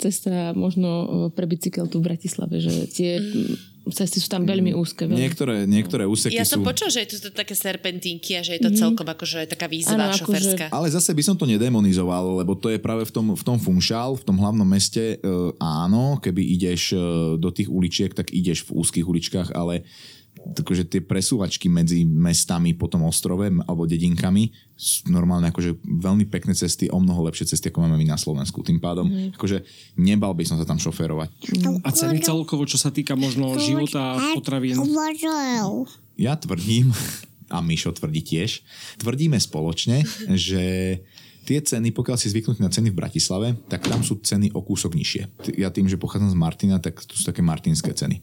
[0.00, 3.20] cesta možno e, pre bicykel tu v Bratislave, že tie
[3.94, 5.06] cesty sú tam veľmi úzke.
[5.06, 5.22] Veľmi.
[5.22, 6.66] Niektoré, niektoré úseky Ja som sú...
[6.66, 8.82] počul, že je to také serpentínky a že je to mm-hmm.
[8.82, 10.70] celkom akože taká výzva ano, šoferská.
[10.70, 10.74] Akože...
[10.74, 14.18] Ale zase by som to nedemonizoval, lebo to je práve v tom, v tom Funšal,
[14.18, 15.30] v tom hlavnom meste, e,
[15.62, 16.98] áno, keby ideš e,
[17.38, 19.86] do tých uličiek, tak ideš v úzkých uličkách, ale
[20.54, 26.52] takže tie presúvačky medzi mestami po tom ostrove alebo dedinkami sú normálne akože veľmi pekné
[26.52, 28.60] cesty, o mnoho lepšie cesty, ako máme my na Slovensku.
[28.60, 29.40] Tým pádom, mm.
[29.40, 29.64] akože
[29.96, 31.32] nebal by som sa tam šoférovať.
[31.56, 31.80] Mm.
[31.80, 34.76] A ceny celkovo, čo sa týka možno života, potravín?
[36.20, 36.92] Ja tvrdím,
[37.54, 38.60] a Mišo tvrdí tiež,
[39.00, 40.04] tvrdíme spoločne,
[40.36, 40.64] že
[41.46, 44.98] tie ceny, pokiaľ si zvyknutí na ceny v Bratislave, tak tam sú ceny o kúsok
[44.98, 45.54] nižšie.
[45.62, 48.18] Ja tým, že pochádzam z Martina, tak to sú také martinské ceny.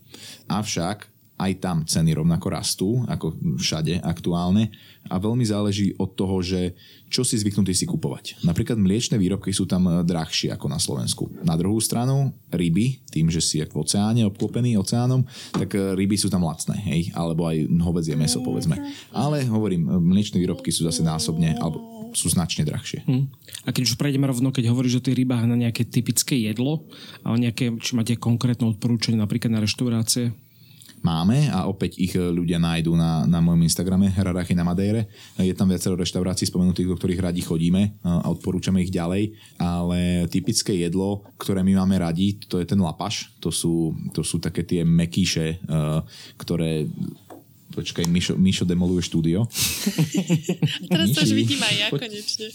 [0.52, 4.70] Avšak aj tam ceny rovnako rastú, ako všade aktuálne
[5.10, 6.78] a veľmi záleží od toho, že
[7.10, 8.42] čo si zvyknutí si kupovať.
[8.46, 11.30] Napríklad mliečne výrobky sú tam eh, drahšie ako na Slovensku.
[11.42, 16.30] Na druhú stranu ryby, tým, že si v oceáne obklopený oceánom, tak eh, ryby sú
[16.30, 18.78] tam lacné, hej, alebo aj hovedzie meso, povedzme.
[19.10, 23.02] Ale hovorím, eh, mliečne výrobky sú zase násobne, alebo sú značne drahšie.
[23.04, 23.26] Hmm.
[23.66, 26.86] A keď už prejdeme rovno, keď hovoríš o tých rybách na nejaké typické jedlo,
[27.26, 30.30] a nejaké, či máte konkrétne odporúčanie napríklad na reštaurácie?
[31.04, 35.06] Máme a opäť ich e, ľudia nájdú na, na mojom Instagrame Rarachy na Madére.
[35.36, 40.72] Je tam viacero reštaurácií spomenutých, do ktorých radi chodíme a odporúčame ich ďalej, ale typické
[40.80, 43.28] jedlo, ktoré my máme radi, to je ten lapaš.
[43.44, 45.76] To sú, to sú také tie mekíše, e,
[46.40, 46.88] ktoré
[47.72, 49.50] Počkaj, Mišo, Mišo demoluje štúdio.
[50.92, 52.00] Teraz to už vidím aj ja Poď.
[52.06, 52.46] konečne.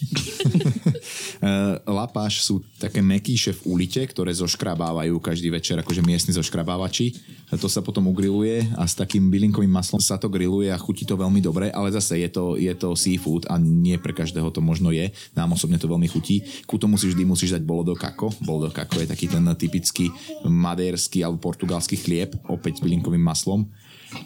[2.00, 7.20] Lapáš sú také mekíše v ulite, ktoré zoškrabávajú každý večer, akože miestni zoškrabávači.
[7.52, 11.20] To sa potom ugriluje a s takým bylinkovým maslom sa to grilluje a chutí to
[11.20, 14.94] veľmi dobre, ale zase je to, je to seafood a nie pre každého to možno
[14.94, 15.12] je.
[15.36, 16.46] Nám osobne to veľmi chutí.
[16.64, 18.32] Ku tomu si vždy musíš dať bolo do kako.
[18.46, 20.14] Bolo do kako je taký ten typický
[20.48, 23.68] madérsky alebo portugalský chlieb, opäť s bylinkovým maslom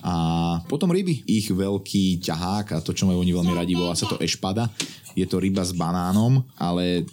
[0.04, 0.14] a
[0.68, 1.24] potom ryby.
[1.28, 4.72] Ich veľký ťahák a to, čo majú oni veľmi radi, volá sa to ešpada.
[5.14, 7.06] je to ryba s banánom, ale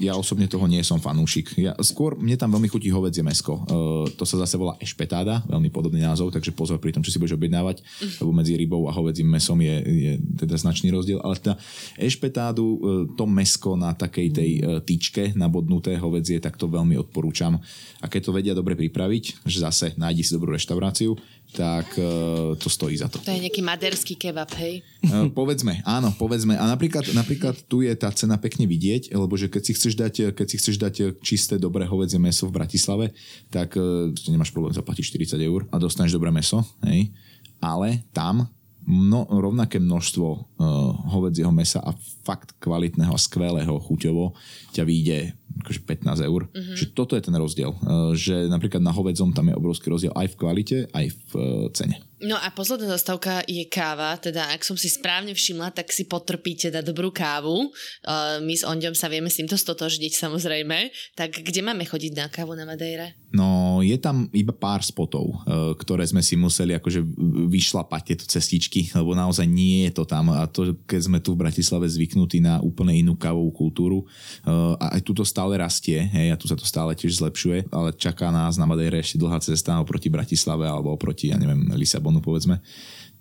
[0.00, 1.52] ja osobne toho nie som fanúšik.
[1.60, 3.60] Ja, skôr mne tam veľmi chutí hovedzie mesko.
[3.68, 7.20] Uh, to sa zase volá ešpetáda, veľmi podobný názov, takže pozor pri tom, čo si
[7.20, 7.84] budeš objednávať,
[8.20, 11.20] lebo medzi rybou a hovedzím mesom je, je teda značný rozdiel.
[11.20, 11.60] Ale teda
[12.00, 12.78] ešpetádu, uh,
[13.12, 17.60] to mesko na takej tej uh, tyčke nabodnuté hovedzie, tak to veľmi odporúčam.
[18.00, 21.16] A keď to vedia dobre pripraviť, že zase nájdi si dobrú reštauráciu,
[21.54, 23.22] tak uh, to stojí za to.
[23.22, 24.82] To je nejaký maderský kebab, hej?
[25.06, 26.58] Uh, povedzme, áno, povedzme.
[26.58, 30.14] A napríklad, napríklad tu je tá cena pekne vidieť, lebo že keď si chceš dať,
[30.34, 33.14] keď si chceš dať čisté, dobré hovedzie meso v Bratislave,
[33.54, 37.14] tak uh, nemáš problém zaplatiť 40 eur a dostaneš dobré meso, hej?
[37.62, 38.50] Ale tam
[38.84, 40.42] mno, rovnaké množstvo uh,
[41.16, 44.36] hovedzieho mesa a fakt kvalitného a skvelého chuťovo
[44.76, 45.32] ťa vyjde
[45.62, 46.50] akože 15 eur.
[46.50, 46.76] Mm-hmm.
[46.76, 47.70] Čiže toto je ten rozdiel.
[47.70, 51.66] Uh, že napríklad na hovedzom tam je obrovský rozdiel aj v kvalite, aj v uh,
[51.70, 52.02] cene.
[52.24, 56.72] No a posledná zastávka je káva, teda ak som si správne všimla, tak si potrpíte
[56.72, 57.68] na dobrú kávu.
[58.00, 60.88] Uh, my s Ondom sa vieme s týmto stotožniť samozrejme.
[61.12, 63.20] Tak kde máme chodiť na kávu na Madeire?
[63.34, 67.04] No je tam iba pár spotov, uh, ktoré sme si museli akože
[67.52, 71.44] vyšlapať tieto cestičky, lebo naozaj nie je to tam a to keď sme tu v
[71.44, 73.98] Bratislave zvyknutí na úplne inú kávovú kultúru
[74.48, 77.68] uh, a aj tu to stále rastie, hej, a tu sa to stále tiež zlepšuje,
[77.68, 82.13] ale čaká nás na Madeire ešte dlhá cesta oproti Bratislave alebo oproti, ja neviem, Lisabonu
[82.14, 82.62] regiónu, povedzme.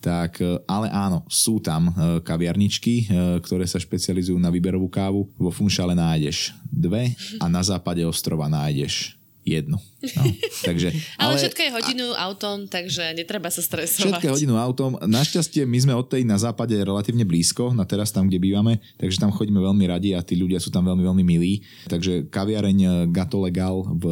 [0.04, 5.32] Tak, e, ale áno, sú tam e, kaviarničky, e, ktoré sa špecializujú na výberovú kávu.
[5.40, 9.16] Vo Funšale nájdeš dve a na západe ostrova nájdeš
[9.48, 9.80] jednu.
[9.80, 10.24] No,
[10.68, 12.28] takže, ale, ale všetko je hodinu a...
[12.28, 14.20] autom, takže netreba sa stresovať.
[14.20, 15.00] Všetko je hodinu autom.
[15.00, 19.24] Našťastie my sme od tej na západe relatívne blízko, na teraz tam, kde bývame, takže
[19.24, 21.64] tam chodíme veľmi radi a tí ľudia sú tam veľmi, veľmi milí.
[21.88, 24.06] Takže kaviareň Gato Legal v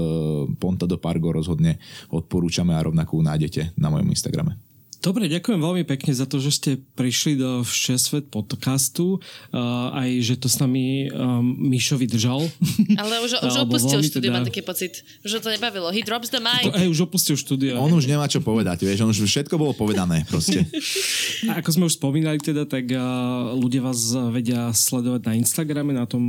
[0.55, 1.79] Ponta do Pargo rozhodne
[2.11, 4.70] odporúčame a rovnakú nájdete na mojom Instagrame.
[5.01, 10.37] Dobre, ďakujem veľmi pekne za to, že ste prišli do Všesvet podcastu, uh, aj že
[10.37, 12.45] to s nami um, Mišo vydržal.
[13.01, 14.37] Ale už, už opustil štúdio, teda...
[14.37, 15.01] mám taký pocit.
[15.25, 15.89] Už to nebavilo.
[15.89, 16.69] He drops the mic.
[16.69, 17.81] To, aj, už opustil štúdio.
[17.81, 20.69] On už nemá čo povedať, vieš, on už všetko bolo povedané proste.
[21.49, 26.05] A ako sme už spomínali teda, tak uh, ľudia vás vedia sledovať na Instagrame, na
[26.05, 26.21] tom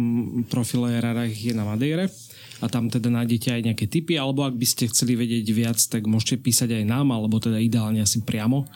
[0.49, 2.09] profile Rarach je na Madeire
[2.63, 6.07] a tam teda nájdete aj nejaké tipy, alebo ak by ste chceli vedieť viac, tak
[6.07, 8.71] môžete písať aj nám, alebo teda ideálne asi priamo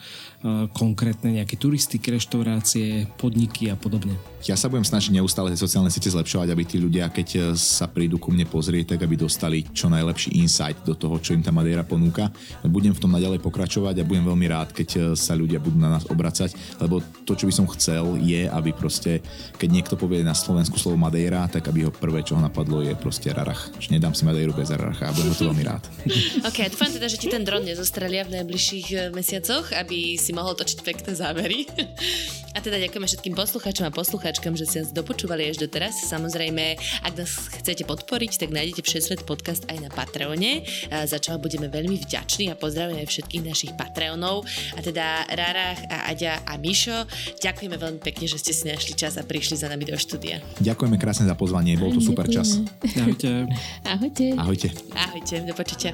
[0.71, 4.13] konkrétne nejaké turistiky, reštaurácie, podniky a podobne.
[4.45, 7.89] Ja sa budem snažiť neustále tie sociálne siete zlepšovať, aby tí ľudia, keď e, sa
[7.89, 11.49] prídu ku mne pozrieť, tak aby dostali čo najlepší insight do toho, čo im tá
[11.49, 12.29] Madeira ponúka.
[12.61, 15.97] Budem v tom naďalej pokračovať a budem veľmi rád, keď e, sa ľudia budú na
[15.97, 19.25] nás obracať, lebo to, čo by som chcel, je, aby proste,
[19.57, 22.93] keď niekto povie na Slovensku slovo Madeira, tak aby ho prvé, čo ho napadlo, je
[22.93, 23.73] proste Rarach.
[23.81, 25.83] Že nedám si Madeiru bez Raracha a budem to veľmi rád.
[26.49, 30.55] OK, dúfam teda, že ti ten dron nezostrelia v najbližších e, mesiacoch, aby si mohol
[30.55, 31.67] točiť pekné zábery.
[32.57, 35.93] A teda ďakujeme všetkým poslucháčom a poslucháčkam, že ste nás dopočúvali až doteraz.
[36.09, 36.73] Samozrejme,
[37.05, 42.01] ak nás chcete podporiť, tak nájdete Všesvet podcast aj na Patreone, za čo budeme veľmi
[42.01, 44.49] vďační a pozdravujeme všetkých našich Patreonov.
[44.73, 47.05] A teda Rárach a Aďa a Mišo,
[47.45, 50.41] ďakujeme veľmi pekne, že ste si našli čas a prišli za nami do štúdia.
[50.57, 52.57] Ďakujeme krásne za pozvanie, bol to super čas.
[52.97, 53.45] Ahojte.
[53.85, 54.33] Ahojte.
[54.33, 54.73] Ahojte.
[54.97, 55.93] Ahojte, do počutia.